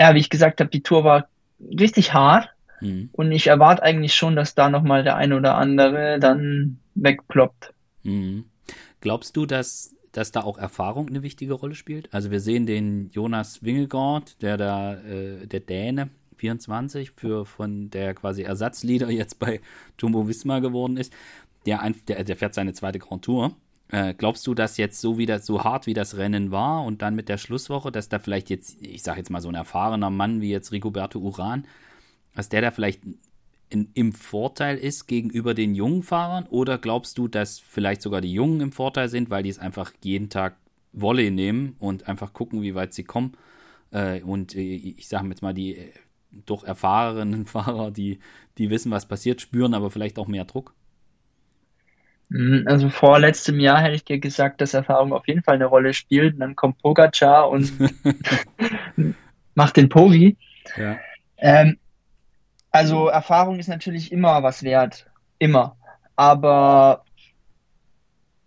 ja, 0.00 0.14
wie 0.14 0.20
ich 0.20 0.30
gesagt 0.30 0.60
habe, 0.60 0.70
die 0.70 0.82
Tour 0.82 1.04
war 1.04 1.28
richtig 1.60 2.14
hart. 2.14 2.48
Mhm. 2.80 3.10
Und 3.12 3.32
ich 3.32 3.46
erwarte 3.46 3.82
eigentlich 3.82 4.14
schon, 4.14 4.36
dass 4.36 4.54
da 4.54 4.68
nochmal 4.70 5.04
der 5.04 5.16
eine 5.16 5.36
oder 5.36 5.56
andere 5.56 6.18
dann 6.18 6.78
wegploppt. 6.94 7.72
Mhm. 8.02 8.44
Glaubst 9.00 9.36
du, 9.36 9.46
dass 9.46 9.94
dass 10.12 10.30
da 10.30 10.42
auch 10.42 10.58
Erfahrung 10.58 11.08
eine 11.08 11.22
wichtige 11.22 11.54
Rolle 11.54 11.74
spielt. 11.74 12.12
Also 12.12 12.30
wir 12.30 12.40
sehen 12.40 12.66
den 12.66 13.10
Jonas 13.12 13.62
Wingegaard, 13.62 14.40
der 14.42 14.56
da, 14.58 14.94
äh, 14.94 15.46
der 15.46 15.60
Däne, 15.60 16.10
24, 16.36 17.12
für, 17.12 17.46
von 17.46 17.90
der 17.90 18.14
quasi 18.14 18.42
Ersatzleader 18.42 19.10
jetzt 19.10 19.38
bei 19.38 19.60
Jumbo 19.98 20.28
Visma 20.28 20.58
geworden 20.58 20.96
ist. 20.96 21.12
Der, 21.66 21.80
der, 22.08 22.24
der 22.24 22.36
fährt 22.36 22.54
seine 22.54 22.72
zweite 22.72 22.98
Grand 22.98 23.24
Tour. 23.24 23.54
Äh, 23.88 24.14
glaubst 24.14 24.46
du, 24.46 24.54
dass 24.54 24.78
jetzt 24.78 25.00
so 25.00 25.18
wie 25.18 25.28
so 25.40 25.64
hart 25.64 25.86
wie 25.86 25.94
das 25.94 26.16
Rennen 26.16 26.50
war 26.50 26.84
und 26.84 27.02
dann 27.02 27.14
mit 27.14 27.28
der 27.28 27.38
Schlusswoche, 27.38 27.92
dass 27.92 28.08
da 28.08 28.18
vielleicht 28.18 28.48
jetzt, 28.48 28.80
ich 28.80 29.02
sage 29.02 29.18
jetzt 29.18 29.30
mal 29.30 29.42
so 29.42 29.48
ein 29.48 29.54
erfahrener 29.54 30.10
Mann 30.10 30.40
wie 30.40 30.50
jetzt 30.50 30.72
Rigoberto 30.72 31.18
Uran, 31.18 31.66
dass 32.34 32.48
der 32.48 32.62
da 32.62 32.70
vielleicht 32.70 33.02
in, 33.72 33.90
im 33.94 34.12
Vorteil 34.12 34.76
ist 34.76 35.06
gegenüber 35.06 35.54
den 35.54 35.74
jungen 35.74 36.02
Fahrern? 36.02 36.46
Oder 36.48 36.78
glaubst 36.78 37.18
du, 37.18 37.28
dass 37.28 37.58
vielleicht 37.58 38.02
sogar 38.02 38.20
die 38.20 38.32
Jungen 38.32 38.60
im 38.60 38.72
Vorteil 38.72 39.08
sind, 39.08 39.30
weil 39.30 39.42
die 39.42 39.50
es 39.50 39.58
einfach 39.58 39.92
jeden 40.02 40.28
Tag 40.28 40.56
Volley 40.92 41.30
nehmen 41.30 41.76
und 41.78 42.08
einfach 42.08 42.32
gucken, 42.32 42.62
wie 42.62 42.74
weit 42.74 42.92
sie 42.94 43.04
kommen? 43.04 43.32
Äh, 43.90 44.22
und 44.22 44.54
äh, 44.54 44.60
ich 44.60 45.08
sage 45.08 45.28
jetzt 45.28 45.42
mal, 45.42 45.54
die 45.54 45.76
äh, 45.76 45.92
doch 46.46 46.64
erfahrenen 46.64 47.46
Fahrer, 47.46 47.90
die, 47.90 48.18
die 48.58 48.70
wissen, 48.70 48.90
was 48.90 49.08
passiert, 49.08 49.40
spüren 49.40 49.74
aber 49.74 49.90
vielleicht 49.90 50.18
auch 50.18 50.28
mehr 50.28 50.44
Druck? 50.44 50.74
Hm, 52.32 52.64
also 52.66 52.88
vor 52.88 53.18
letztem 53.18 53.60
Jahr 53.60 53.82
hätte 53.82 53.94
ich 53.94 54.04
dir 54.04 54.18
gesagt, 54.18 54.60
dass 54.60 54.74
Erfahrung 54.74 55.12
auf 55.12 55.28
jeden 55.28 55.42
Fall 55.42 55.56
eine 55.56 55.66
Rolle 55.66 55.92
spielt. 55.92 56.34
Und 56.34 56.40
dann 56.40 56.56
kommt 56.56 56.78
Pogacar 56.78 57.50
und 57.50 57.72
macht 59.54 59.76
den 59.76 59.88
Pogi. 59.88 60.36
Ja. 60.76 60.96
Ähm, 61.36 61.78
also 62.70 63.08
Erfahrung 63.08 63.58
ist 63.58 63.68
natürlich 63.68 64.10
immer 64.12 64.42
was 64.42 64.62
wert. 64.62 65.06
Immer. 65.38 65.76
Aber 66.16 67.04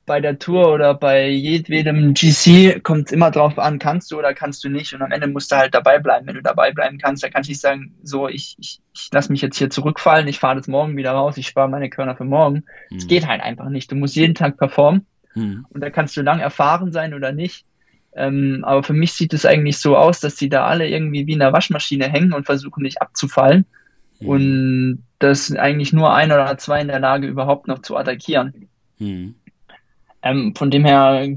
bei 0.05 0.21
der 0.21 0.37
Tour 0.37 0.71
oder 0.71 0.93
bei 0.93 1.27
jedwedem 1.27 2.13
GC 2.13 2.83
kommt 2.83 3.07
es 3.07 3.11
immer 3.11 3.31
drauf 3.31 3.57
an, 3.57 3.79
kannst 3.79 4.11
du 4.11 4.19
oder 4.19 4.33
kannst 4.33 4.63
du 4.63 4.69
nicht. 4.69 4.93
Und 4.93 5.01
am 5.01 5.11
Ende 5.11 5.27
musst 5.27 5.51
du 5.51 5.55
halt 5.55 5.73
dabei 5.73 5.99
bleiben. 5.99 6.27
Wenn 6.27 6.35
du 6.35 6.43
dabei 6.43 6.71
bleiben 6.71 6.97
kannst, 6.99 7.23
dann 7.23 7.31
kannst 7.31 7.49
du 7.49 7.51
nicht 7.51 7.61
sagen, 7.61 7.95
so, 8.03 8.27
ich, 8.27 8.55
ich, 8.59 8.79
ich 8.93 9.09
lasse 9.11 9.31
mich 9.31 9.41
jetzt 9.41 9.57
hier 9.57 9.69
zurückfallen, 9.69 10.27
ich 10.27 10.39
fahre 10.39 10.57
das 10.57 10.67
morgen 10.67 10.95
wieder 10.95 11.11
raus, 11.11 11.37
ich 11.37 11.47
spare 11.47 11.69
meine 11.69 11.89
Körner 11.89 12.15
für 12.15 12.23
morgen. 12.23 12.63
Es 12.95 13.05
mhm. 13.05 13.07
geht 13.07 13.27
halt 13.27 13.41
einfach 13.41 13.69
nicht. 13.69 13.91
Du 13.91 13.95
musst 13.95 14.15
jeden 14.15 14.35
Tag 14.35 14.57
performen. 14.57 15.05
Mhm. 15.33 15.65
Und 15.69 15.81
da 15.81 15.89
kannst 15.89 16.15
du 16.15 16.21
lang 16.21 16.39
erfahren 16.39 16.91
sein 16.91 17.13
oder 17.13 17.31
nicht. 17.31 17.65
Ähm, 18.15 18.63
aber 18.63 18.83
für 18.83 18.93
mich 18.93 19.13
sieht 19.13 19.33
es 19.33 19.45
eigentlich 19.45 19.79
so 19.79 19.97
aus, 19.97 20.19
dass 20.19 20.35
die 20.35 20.49
da 20.49 20.65
alle 20.65 20.87
irgendwie 20.87 21.27
wie 21.27 21.33
in 21.33 21.39
der 21.39 21.51
Waschmaschine 21.51 22.09
hängen 22.09 22.31
und 22.31 22.45
versuchen 22.45 22.83
nicht 22.83 23.01
abzufallen. 23.01 23.65
Mhm. 24.19 24.27
Und 24.27 25.03
dass 25.17 25.51
eigentlich 25.55 25.93
nur 25.93 26.13
ein 26.13 26.31
oder 26.31 26.57
zwei 26.57 26.81
in 26.81 26.87
der 26.87 26.99
Lage 26.99 27.27
überhaupt 27.27 27.67
noch 27.67 27.79
zu 27.79 27.97
attackieren. 27.97 28.69
Mhm. 28.99 29.35
Ähm, 30.25 30.55
von 30.55 30.71
dem 30.71 30.83
her, 30.83 31.27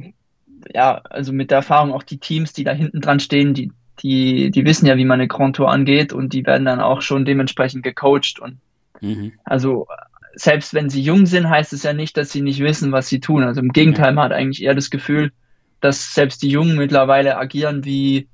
ja, 0.74 0.94
also 1.10 1.32
mit 1.32 1.50
der 1.50 1.58
Erfahrung 1.58 1.92
auch 1.92 2.02
die 2.02 2.18
Teams, 2.18 2.54
die 2.54 2.64
da 2.64 2.72
hinten 2.72 3.02
dran 3.02 3.20
stehen, 3.20 3.52
die, 3.52 3.70
die, 4.00 4.50
die 4.50 4.64
wissen 4.64 4.86
ja, 4.86 4.96
wie 4.96 5.04
man 5.04 5.20
eine 5.20 5.28
Grand 5.28 5.56
Tour 5.56 5.70
angeht 5.70 6.12
und 6.12 6.32
die 6.32 6.44
werden 6.46 6.64
dann 6.64 6.80
auch 6.80 7.02
schon 7.02 7.26
dementsprechend 7.26 7.82
gecoacht. 7.82 8.40
Und 8.40 8.56
mhm. 9.02 9.32
also 9.44 9.86
selbst 10.34 10.72
wenn 10.72 10.88
sie 10.88 11.02
jung 11.02 11.26
sind, 11.26 11.50
heißt 11.50 11.74
es 11.74 11.82
ja 11.82 11.92
nicht, 11.92 12.16
dass 12.16 12.32
sie 12.32 12.40
nicht 12.40 12.60
wissen, 12.60 12.90
was 12.90 13.08
sie 13.08 13.20
tun. 13.20 13.44
Also 13.44 13.60
im 13.60 13.72
Gegenteil, 13.72 14.14
man 14.14 14.24
hat 14.24 14.32
eigentlich 14.32 14.62
eher 14.62 14.74
das 14.74 14.88
Gefühl, 14.88 15.32
dass 15.80 16.14
selbst 16.14 16.42
die 16.42 16.48
Jungen 16.48 16.76
mittlerweile 16.76 17.36
agieren 17.36 17.84
wie 17.84 18.26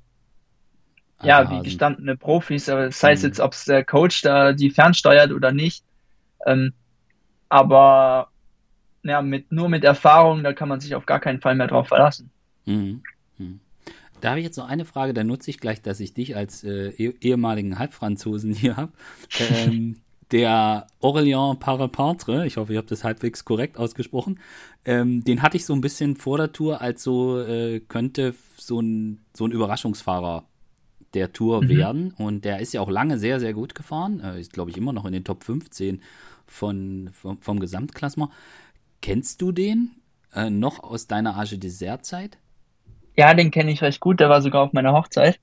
ja, 1.23 1.49
wie 1.49 1.63
gestandene 1.63 2.17
Profis, 2.17 2.69
aber 2.69 2.85
das 2.85 3.01
heißt 3.01 3.23
mhm. 3.23 3.29
jetzt, 3.29 3.39
ob 3.39 3.53
es 3.53 3.65
der 3.65 3.83
Coach 3.83 4.21
da 4.21 4.53
die 4.53 4.69
fernsteuert 4.69 5.31
oder 5.31 5.51
nicht. 5.51 5.83
Ähm, 6.45 6.73
aber 7.49 8.29
ja, 9.05 9.21
mit, 9.21 9.51
nur 9.51 9.69
mit 9.69 9.83
Erfahrung, 9.83 10.43
da 10.43 10.53
kann 10.53 10.67
man 10.67 10.79
sich 10.79 10.95
auf 10.95 11.05
gar 11.05 11.19
keinen 11.19 11.39
Fall 11.39 11.55
mehr 11.55 11.67
drauf 11.67 11.87
verlassen. 11.87 12.31
Mhm. 12.65 13.03
Mhm. 13.37 13.59
Da 14.21 14.29
habe 14.29 14.39
ich 14.39 14.45
jetzt 14.45 14.57
noch 14.57 14.67
eine 14.67 14.85
Frage, 14.85 15.13
da 15.13 15.23
nutze 15.23 15.51
ich 15.51 15.59
gleich, 15.59 15.81
dass 15.81 15.99
ich 15.99 16.13
dich 16.13 16.35
als 16.35 16.63
äh, 16.63 16.89
eh 16.89 17.13
ehemaligen 17.21 17.77
Halbfranzosen 17.77 18.53
hier 18.53 18.77
habe. 18.77 18.91
Ähm, 19.39 19.97
der 20.31 20.87
Aurélien 21.01 21.59
Parapatre, 21.59 22.47
ich 22.47 22.57
hoffe, 22.57 22.73
ich 22.73 22.77
habe 22.77 22.87
das 22.87 23.03
halbwegs 23.03 23.45
korrekt 23.45 23.77
ausgesprochen, 23.77 24.39
ähm, 24.83 25.23
den 25.23 25.41
hatte 25.43 25.57
ich 25.57 25.65
so 25.65 25.73
ein 25.73 25.81
bisschen 25.81 26.15
vor 26.15 26.37
der 26.37 26.51
Tour 26.51 26.81
als 26.81 27.03
so, 27.03 27.39
äh, 27.39 27.79
könnte 27.81 28.33
so 28.57 28.79
ein, 28.79 29.19
so 29.33 29.45
ein 29.45 29.51
Überraschungsfahrer 29.51 30.45
der 31.13 31.31
Tour 31.31 31.63
mhm. 31.63 31.69
werden. 31.69 32.13
Und 32.17 32.45
der 32.45 32.59
ist 32.59 32.73
ja 32.73 32.81
auch 32.81 32.89
lange 32.89 33.17
sehr, 33.17 33.39
sehr 33.39 33.53
gut 33.53 33.75
gefahren. 33.75 34.19
Äh, 34.19 34.39
ist, 34.39 34.53
glaube 34.53 34.71
ich, 34.71 34.77
immer 34.77 34.93
noch 34.93 35.05
in 35.05 35.13
den 35.13 35.23
Top 35.23 35.43
15 35.43 36.01
von, 36.47 37.09
vom, 37.11 37.41
vom 37.41 37.59
Gesamtklassement. 37.59 38.31
Kennst 39.05 39.39
du 39.39 39.51
den 39.51 39.91
äh, 40.33 40.49
noch 40.49 40.79
aus 40.79 41.05
deiner 41.05 41.37
Age 41.37 41.59
Dessert-Zeit? 41.59 42.39
Ja, 43.15 43.35
den 43.35 43.51
kenne 43.51 43.71
ich 43.71 43.83
recht 43.83 43.99
gut. 43.99 44.19
Der 44.19 44.29
war 44.29 44.41
sogar 44.41 44.63
auf 44.63 44.73
meiner 44.73 44.93
Hochzeit. 44.93 45.39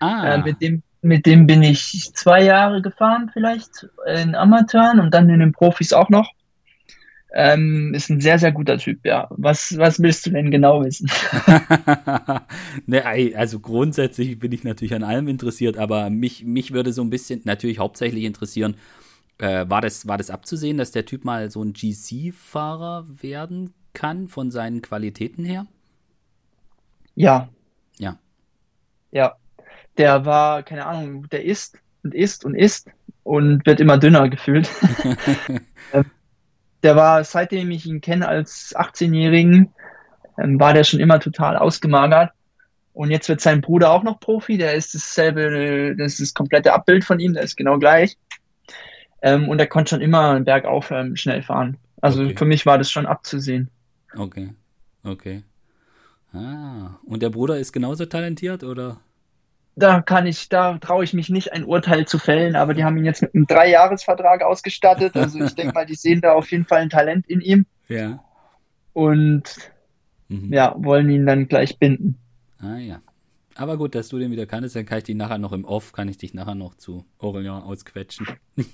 Ah. 0.00 0.34
Äh, 0.34 0.42
mit, 0.42 0.60
dem, 0.60 0.82
mit 1.00 1.24
dem 1.24 1.46
bin 1.46 1.62
ich 1.62 2.10
zwei 2.12 2.44
Jahre 2.44 2.82
gefahren, 2.82 3.30
vielleicht 3.32 3.88
in 4.06 4.34
Amateuren 4.34 5.00
und 5.00 5.14
dann 5.14 5.30
in 5.30 5.40
den 5.40 5.52
Profis 5.52 5.94
auch 5.94 6.10
noch. 6.10 6.30
Ähm, 7.32 7.94
ist 7.94 8.10
ein 8.10 8.20
sehr, 8.20 8.38
sehr 8.38 8.52
guter 8.52 8.76
Typ, 8.76 8.98
ja. 9.02 9.28
Was, 9.30 9.78
was 9.78 10.02
willst 10.02 10.26
du 10.26 10.32
denn 10.32 10.50
genau 10.50 10.84
wissen? 10.84 11.08
ne, 12.86 13.02
also 13.34 13.60
grundsätzlich 13.60 14.38
bin 14.38 14.52
ich 14.52 14.62
natürlich 14.62 14.94
an 14.94 15.04
allem 15.04 15.28
interessiert, 15.28 15.78
aber 15.78 16.10
mich, 16.10 16.44
mich 16.44 16.74
würde 16.74 16.92
so 16.92 17.00
ein 17.00 17.08
bisschen 17.08 17.40
natürlich 17.44 17.78
hauptsächlich 17.78 18.24
interessieren, 18.24 18.76
äh, 19.38 19.68
war, 19.68 19.80
das, 19.80 20.06
war 20.06 20.18
das 20.18 20.30
abzusehen, 20.30 20.78
dass 20.78 20.92
der 20.92 21.06
Typ 21.06 21.24
mal 21.24 21.50
so 21.50 21.62
ein 21.62 21.72
GC-Fahrer 21.72 23.06
werden 23.20 23.74
kann 23.92 24.28
von 24.28 24.50
seinen 24.50 24.82
Qualitäten 24.82 25.44
her? 25.44 25.66
Ja. 27.14 27.48
Ja. 27.98 28.18
Ja. 29.10 29.36
Der 29.96 30.24
war, 30.24 30.62
keine 30.62 30.86
Ahnung, 30.86 31.28
der 31.28 31.44
ist 31.44 31.78
und 32.02 32.14
ist 32.14 32.44
und 32.44 32.54
ist 32.54 32.90
und 33.22 33.64
wird 33.66 33.80
immer 33.80 33.98
dünner 33.98 34.28
gefühlt. 34.28 34.68
Ähm, 35.92 36.06
der 36.82 36.96
war, 36.96 37.24
seitdem 37.24 37.70
ich 37.70 37.86
ihn 37.86 38.00
kenne 38.00 38.26
als 38.26 38.74
18-Jährigen, 38.74 39.72
ähm, 40.38 40.58
war 40.58 40.74
der 40.74 40.84
schon 40.84 40.98
immer 40.98 41.20
total 41.20 41.56
ausgemagert. 41.56 42.32
Und 42.92 43.10
jetzt 43.10 43.28
wird 43.28 43.40
sein 43.40 43.60
Bruder 43.60 43.90
auch 43.90 44.02
noch 44.02 44.20
Profi, 44.20 44.56
der 44.56 44.74
ist 44.74 44.94
dasselbe, 44.94 45.96
das 45.98 46.12
ist 46.12 46.20
das 46.20 46.34
komplette 46.34 46.72
Abbild 46.72 47.04
von 47.04 47.18
ihm, 47.20 47.34
der 47.34 47.42
ist 47.42 47.56
genau 47.56 47.78
gleich. 47.78 48.16
Ähm, 49.24 49.48
und 49.48 49.58
er 49.58 49.66
konnte 49.66 49.90
schon 49.90 50.00
immer 50.00 50.38
bergauf 50.40 50.90
ähm, 50.90 51.16
schnell 51.16 51.42
fahren. 51.42 51.78
Also 52.00 52.22
okay. 52.22 52.36
für 52.36 52.44
mich 52.44 52.66
war 52.66 52.78
das 52.78 52.90
schon 52.90 53.06
abzusehen. 53.06 53.70
Okay, 54.14 54.50
okay. 55.02 55.42
Ah, 56.32 56.98
und 57.04 57.22
der 57.22 57.30
Bruder 57.30 57.58
ist 57.58 57.72
genauso 57.72 58.06
talentiert, 58.06 58.62
oder? 58.64 59.00
da 59.76 60.00
kann 60.00 60.26
ich, 60.26 60.48
da 60.48 60.78
traue 60.78 61.04
ich 61.04 61.14
mich 61.14 61.30
nicht, 61.30 61.52
ein 61.52 61.64
Urteil 61.64 62.06
zu 62.06 62.18
fällen, 62.18 62.54
aber 62.54 62.74
die 62.74 62.84
haben 62.84 62.96
ihn 62.96 63.04
jetzt 63.04 63.22
mit 63.22 63.34
einem 63.34 63.46
Dreijahresvertrag 63.46 64.42
ausgestattet. 64.42 65.16
Also 65.16 65.40
ich 65.40 65.54
denke 65.54 65.74
mal, 65.74 65.86
die 65.86 65.94
sehen 65.94 66.20
da 66.20 66.32
auf 66.32 66.50
jeden 66.50 66.64
Fall 66.64 66.82
ein 66.82 66.90
Talent 66.90 67.26
in 67.26 67.40
ihm. 67.40 67.66
Ja. 67.88 68.22
Und 68.92 69.72
mhm. 70.28 70.52
ja, 70.52 70.74
wollen 70.78 71.10
ihn 71.10 71.26
dann 71.26 71.48
gleich 71.48 71.78
binden. 71.78 72.18
Ah 72.60 72.76
ja. 72.76 73.00
Aber 73.56 73.76
gut, 73.76 73.94
dass 73.94 74.08
du 74.08 74.18
den 74.18 74.32
wieder 74.32 74.46
kannst, 74.46 74.74
dann 74.74 74.84
kann 74.84 74.98
ich 74.98 75.04
dich 75.04 75.14
nachher 75.14 75.38
noch 75.38 75.52
im 75.52 75.64
Off, 75.64 75.92
kann 75.92 76.08
ich 76.08 76.18
dich 76.18 76.34
nachher 76.34 76.56
noch 76.56 76.74
zu 76.74 77.04
Orient 77.18 77.64
ausquetschen. 77.64 78.26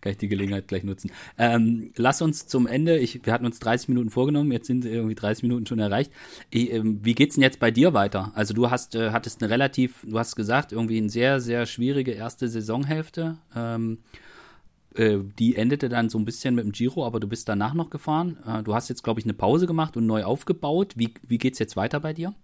kann 0.00 0.12
ich 0.12 0.18
die 0.18 0.28
Gelegenheit 0.28 0.66
gleich 0.66 0.82
nutzen. 0.82 1.12
Ähm, 1.38 1.92
lass 1.96 2.20
uns 2.20 2.48
zum 2.48 2.66
Ende, 2.66 2.98
ich, 2.98 3.24
wir 3.24 3.32
hatten 3.32 3.46
uns 3.46 3.60
30 3.60 3.88
Minuten 3.88 4.10
vorgenommen, 4.10 4.50
jetzt 4.50 4.66
sind 4.66 4.84
irgendwie 4.84 5.14
30 5.14 5.44
Minuten 5.44 5.66
schon 5.66 5.78
erreicht. 5.78 6.10
Ich, 6.50 6.72
ähm, 6.72 6.98
wie 7.04 7.14
geht's 7.14 7.36
denn 7.36 7.42
jetzt 7.42 7.60
bei 7.60 7.70
dir 7.70 7.94
weiter? 7.94 8.32
Also 8.34 8.54
du 8.54 8.70
hast, 8.70 8.96
äh, 8.96 9.10
hattest 9.10 9.40
eine 9.40 9.50
relativ, 9.50 10.04
du 10.04 10.18
hast 10.18 10.34
gesagt, 10.34 10.72
irgendwie 10.72 10.98
eine 10.98 11.10
sehr, 11.10 11.40
sehr 11.40 11.66
schwierige 11.66 12.12
erste 12.12 12.48
Saisonhälfte. 12.48 13.38
Ähm, 13.54 13.98
äh, 14.94 15.18
die 15.38 15.54
endete 15.54 15.88
dann 15.88 16.08
so 16.08 16.18
ein 16.18 16.24
bisschen 16.24 16.56
mit 16.56 16.64
dem 16.64 16.72
Giro, 16.72 17.06
aber 17.06 17.20
du 17.20 17.28
bist 17.28 17.48
danach 17.48 17.74
noch 17.74 17.90
gefahren. 17.90 18.38
Äh, 18.46 18.64
du 18.64 18.74
hast 18.74 18.88
jetzt, 18.88 19.04
glaube 19.04 19.20
ich, 19.20 19.26
eine 19.26 19.34
Pause 19.34 19.66
gemacht 19.66 19.96
und 19.96 20.06
neu 20.06 20.24
aufgebaut. 20.24 20.94
Wie, 20.96 21.14
wie 21.22 21.38
geht's 21.38 21.60
jetzt 21.60 21.76
weiter 21.76 22.00
bei 22.00 22.12
dir? 22.12 22.34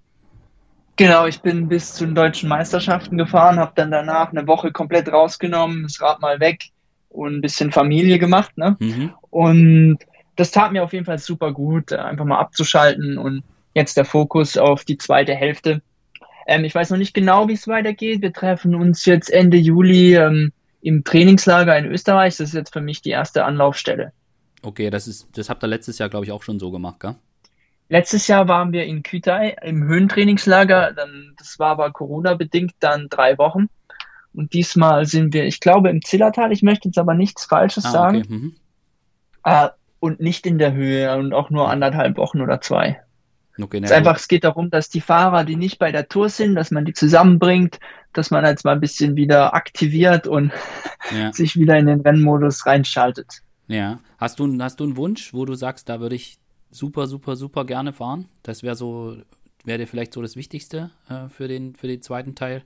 Genau, 0.99 1.27
ich 1.27 1.41
bin 1.43 1.69
bis 1.69 1.95
zu 1.95 2.05
den 2.05 2.17
deutschen 2.17 2.49
Meisterschaften 2.49 3.17
gefahren, 3.17 3.61
habe 3.61 3.71
dann 3.77 3.93
danach 3.93 4.33
eine 4.33 4.49
Woche 4.49 4.73
komplett 4.73 5.11
rausgenommen, 5.11 5.85
das 5.85 6.01
Rad 6.01 6.21
mal 6.21 6.41
weg 6.41 6.71
und 7.09 7.37
ein 7.37 7.41
bisschen 7.41 7.71
Familie 7.71 8.19
gemacht. 8.19 8.59
Ne? 8.59 8.77
Mhm. 8.81 9.13
Und 9.31 9.99
das 10.35 10.51
tat 10.51 10.73
mir 10.73 10.83
auf 10.83 10.93
jeden 10.93 11.05
Fall 11.05 11.19
super 11.19 11.53
gut, 11.53 11.93
einfach 11.93 12.25
mal 12.25 12.41
abzuschalten 12.41 13.17
und 13.17 13.45
jetzt 13.75 13.97
der 13.97 14.05
Fokus 14.05 14.57
auf 14.57 14.85
die 14.85 14.99
zweite 14.99 15.37
Hälfte. 15.37 15.83
Ähm, 16.49 16.65
ich 16.65 16.75
weiß 16.75 16.91
noch 16.91 16.99
nicht 16.99 17.15
genau, 17.15 17.47
wie 17.47 17.53
es 17.53 17.69
weitergeht. 17.69 18.21
Wir 18.21 18.33
treffen 18.33 18.75
uns 18.75 19.05
jetzt 19.05 19.31
Ende 19.31 19.57
Juli 19.57 20.17
ähm, 20.17 20.53
im 20.83 21.05
Trainingslager 21.05 21.79
in 21.79 21.87
Österreich. 21.87 22.39
Das 22.39 22.49
ist 22.49 22.55
jetzt 22.55 22.73
für 22.73 22.81
mich 22.81 23.03
die 23.03 23.11
erste 23.11 23.45
Anlaufstelle. 23.45 24.13
Okay, 24.63 24.91
das 24.91 25.07
ist, 25.07 25.29
das 25.35 25.49
habt 25.49 25.63
ihr 25.63 25.69
letztes 25.69 25.99
Jahr, 25.99 26.09
glaube 26.09 26.27
ich, 26.27 26.33
auch 26.33 26.43
schon 26.43 26.59
so 26.59 26.73
gemacht, 26.73 26.99
gell? 26.99 27.15
Letztes 27.88 28.29
Jahr 28.29 28.48
waren 28.48 28.72
wir 28.72 28.85
in 28.85 29.03
Kütai 29.03 29.57
im 29.62 29.85
Höhentrainingslager, 29.85 30.92
dann, 30.92 31.35
das 31.38 31.59
war 31.59 31.70
aber 31.70 31.90
Corona-bedingt 31.90 32.74
dann 32.81 33.09
drei 33.09 33.38
Wochen. 33.38 33.68
Und 34.35 34.53
diesmal 34.53 35.07
sind 35.07 35.33
wir, 35.33 35.46
ich 35.46 35.61
glaube, 35.61 35.88
im 35.88 36.03
Zillertal, 36.03 36.53
ich 36.53 36.62
möchte 36.62 36.88
jetzt 36.88 36.98
aber 36.98 37.14
nichts 37.14 37.46
Falsches 37.46 37.87
ah, 37.87 37.90
sagen. 37.90 38.18
Okay. 38.18 38.29
Mhm. 38.29 38.57
Äh, 39.44 39.68
und 40.01 40.20
nicht 40.20 40.46
in 40.46 40.59
der 40.59 40.74
Höhe 40.74 41.16
und 41.16 41.33
auch 41.33 41.51
nur 41.51 41.70
anderthalb 41.70 42.18
Wochen 42.18 42.40
oder 42.40 42.61
zwei. 42.61 43.01
Okay, 43.61 43.81
es, 43.83 43.90
einfach, 43.90 44.16
es 44.16 44.29
geht 44.29 44.44
darum, 44.44 44.70
dass 44.70 44.88
die 44.88 45.01
Fahrer, 45.01 45.44
die 45.44 45.57
nicht 45.57 45.79
bei 45.79 45.90
der 45.90 46.09
Tour 46.09 46.29
sind, 46.29 46.55
dass 46.55 46.70
man 46.70 46.85
die 46.85 46.92
zusammenbringt, 46.92 47.81
dass 48.12 48.31
man 48.31 48.44
jetzt 48.44 48.64
mal 48.64 48.72
ein 48.72 48.81
bisschen 48.81 49.16
wieder 49.16 49.55
aktiviert 49.55 50.29
und 50.29 50.53
ja. 51.11 51.33
sich 51.33 51.57
wieder 51.57 51.77
in 51.77 51.87
den 51.87 52.01
Rennmodus 52.01 52.66
reinschaltet. 52.66 53.42
Ja. 53.66 53.98
Hast 54.18 54.38
du, 54.38 54.57
hast 54.61 54.79
du 54.79 54.85
einen 54.85 54.96
Wunsch, 54.96 55.35
wo 55.35 55.44
du 55.44 55.55
sagst, 55.55 55.88
da 55.88 56.01
würde 56.01 56.14
ich 56.14 56.38
super, 56.71 57.07
super, 57.07 57.37
super 57.37 57.65
gerne 57.65 57.93
fahren. 57.93 58.29
Das 58.43 58.63
wäre 58.63 58.77
so, 58.77 59.17
wäre 59.65 59.87
vielleicht 59.87 60.13
so 60.13 60.23
das 60.23 60.37
Wichtigste 60.37 60.91
äh, 61.09 61.29
für, 61.29 61.49
den, 61.49 61.75
für 61.75 61.87
den 61.87 62.03
zweiten 62.03 62.35
Teil 62.35 62.63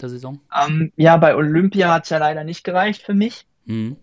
der 0.00 0.08
Saison? 0.08 0.40
Um, 0.50 0.82
ähm, 0.82 0.92
ja, 0.96 1.16
bei 1.16 1.34
Olympia 1.34 1.92
hat 1.92 2.04
es 2.04 2.10
ja 2.10 2.18
leider 2.18 2.44
nicht 2.44 2.64
gereicht 2.64 3.02
für 3.02 3.14
mich. 3.14 3.46
Mhm. 3.64 3.96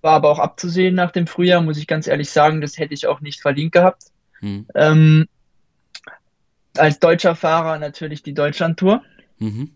War 0.00 0.14
aber 0.14 0.30
auch 0.30 0.38
abzusehen 0.38 0.94
nach 0.94 1.12
dem 1.12 1.26
Frühjahr, 1.26 1.62
muss 1.62 1.78
ich 1.78 1.86
ganz 1.86 2.06
ehrlich 2.06 2.30
sagen, 2.30 2.60
das 2.60 2.78
hätte 2.78 2.94
ich 2.94 3.06
auch 3.06 3.20
nicht 3.20 3.40
verdient 3.40 3.72
gehabt. 3.72 4.04
Mhm. 4.40 4.66
Ähm, 4.74 5.28
als 6.76 6.98
deutscher 6.98 7.36
Fahrer 7.36 7.78
natürlich 7.78 8.22
die 8.22 8.34
Deutschland-Tour. 8.34 9.02
Mhm. 9.38 9.70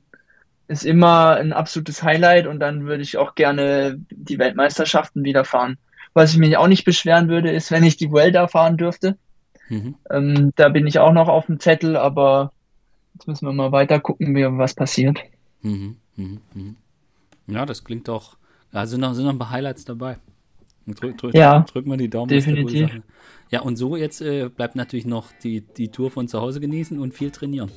Ist 0.69 0.85
immer 0.85 1.37
ein 1.37 1.53
absolutes 1.53 2.03
Highlight 2.03 2.49
und 2.49 2.59
dann 2.59 2.87
würde 2.87 3.03
ich 3.03 3.19
auch 3.19 3.37
gerne 3.37 4.01
die 4.11 4.39
Weltmeisterschaften 4.39 5.23
wieder 5.23 5.45
fahren. 5.45 5.79
Was 6.17 6.33
ich 6.33 6.39
mich 6.39 6.57
auch 6.57 6.67
nicht 6.67 6.87
beschweren 6.87 7.29
würde, 7.29 7.51
ist, 7.51 7.71
wenn 7.71 7.85
ich 7.85 7.99
die 7.99 8.11
Vuelta 8.11 8.49
fahren 8.49 8.79
dürfte. 8.79 9.19
Mhm. 9.69 9.97
Ähm, 10.11 10.53
da 10.57 10.71
bin 10.71 10.87
ich 10.87 10.99
auch 10.99 11.13
noch 11.13 11.29
auf 11.29 11.45
dem 11.45 11.61
Zettel, 11.61 11.95
aber 11.95 12.53
jetzt 13.13 13.29
müssen 13.29 13.45
wir 13.45 13.53
mal 13.53 13.71
weiter 13.71 14.01
gucken, 14.01 14.35
wie, 14.35 14.47
was 14.57 14.73
passiert. 14.73 15.19
Mhm, 15.61 15.97
mh, 16.17 16.39
mh. 16.55 16.75
Ja, 17.49 17.67
das 17.67 17.85
klingt 17.85 18.09
doch. 18.09 18.39
Da 18.73 18.87
sind 18.87 19.01
noch, 19.01 19.13
sind 19.13 19.27
noch 19.27 19.33
ein 19.35 19.39
paar 19.39 19.51
Highlights 19.51 19.85
dabei. 19.85 20.17
Drück, 20.87 21.19
drück, 21.19 21.35
ja, 21.35 21.61
drück 21.61 21.87
mal 21.87 21.99
die 21.99 22.09
Daumen. 22.09 22.29
Definitiv. 22.29 23.03
Ja, 23.51 23.61
und 23.61 23.77
so 23.77 23.95
jetzt 23.95 24.23
äh, 24.23 24.49
bleibt 24.49 24.75
natürlich 24.75 25.05
noch 25.05 25.33
die, 25.45 25.61
die 25.61 25.89
Tour 25.89 26.11
von 26.11 26.29
zu 26.29 26.41
Hause 26.41 26.61
genießen 26.61 26.99
und 26.99 27.13
viel 27.13 27.31
trainieren. 27.31 27.71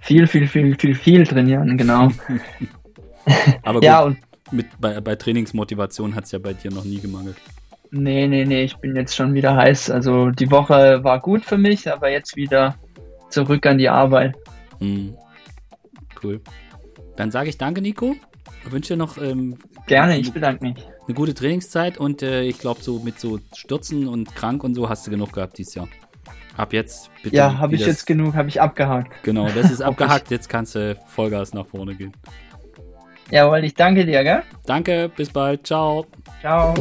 Viel, 0.00 0.26
viel, 0.26 0.48
viel, 0.48 0.78
viel, 0.78 0.94
viel 0.94 1.26
trainieren, 1.26 1.76
genau. 1.76 2.08
Aber 3.62 3.74
gut, 3.80 3.84
ja, 3.84 4.02
und 4.02 4.16
mit, 4.50 4.66
bei, 4.80 5.00
bei 5.00 5.16
Trainingsmotivation 5.16 6.14
hat 6.14 6.24
es 6.24 6.32
ja 6.32 6.38
bei 6.38 6.52
dir 6.52 6.70
noch 6.70 6.84
nie 6.84 7.00
gemangelt. 7.00 7.36
Nee, 7.90 8.26
nee, 8.26 8.44
nee, 8.44 8.64
ich 8.64 8.76
bin 8.76 8.96
jetzt 8.96 9.14
schon 9.14 9.34
wieder 9.34 9.54
heiß. 9.54 9.90
Also 9.90 10.30
die 10.30 10.50
Woche 10.50 11.04
war 11.04 11.20
gut 11.20 11.44
für 11.44 11.58
mich, 11.58 11.90
aber 11.90 12.10
jetzt 12.10 12.34
wieder 12.36 12.74
zurück 13.30 13.66
an 13.66 13.78
die 13.78 13.88
Arbeit. 13.88 14.34
Mhm. 14.80 15.16
Cool. 16.22 16.40
Dann 17.16 17.30
sage 17.30 17.48
ich 17.48 17.58
danke, 17.58 17.80
Nico. 17.80 18.16
Ich 18.64 18.72
wünsche 18.72 18.94
dir 18.94 18.96
noch. 18.96 19.18
Ähm, 19.18 19.58
Gerne, 19.86 20.18
ich 20.18 20.32
bedanke 20.32 20.64
mich. 20.64 20.76
Eine 21.06 21.14
gute 21.14 21.34
Trainingszeit 21.34 21.98
und 21.98 22.22
äh, 22.22 22.42
ich 22.42 22.58
glaube, 22.58 22.82
so 22.82 22.98
mit 22.98 23.20
so 23.20 23.38
Stürzen 23.54 24.08
und 24.08 24.34
krank 24.34 24.64
und 24.64 24.74
so 24.74 24.88
hast 24.88 25.06
du 25.06 25.10
genug 25.10 25.32
gehabt 25.32 25.58
dieses 25.58 25.74
Jahr. 25.74 25.88
Ab 26.56 26.72
jetzt 26.72 27.10
bitte. 27.22 27.36
Ja, 27.36 27.58
habe 27.58 27.74
ich 27.74 27.84
jetzt 27.84 28.06
genug, 28.06 28.34
habe 28.34 28.48
ich 28.48 28.60
abgehakt. 28.60 29.22
Genau, 29.22 29.48
das 29.48 29.70
ist 29.70 29.80
abgehakt. 29.82 30.30
Jetzt 30.30 30.48
kannst 30.48 30.74
du 30.74 30.96
Vollgas 31.06 31.52
nach 31.52 31.66
vorne 31.66 31.94
gehen. 31.94 32.12
Jawohl, 33.30 33.64
ich 33.64 33.74
danke 33.74 34.04
dir, 34.04 34.22
gell? 34.22 34.42
Danke, 34.66 35.10
bis 35.14 35.30
bald. 35.30 35.66
Ciao. 35.66 36.06
Ciao. 36.40 36.74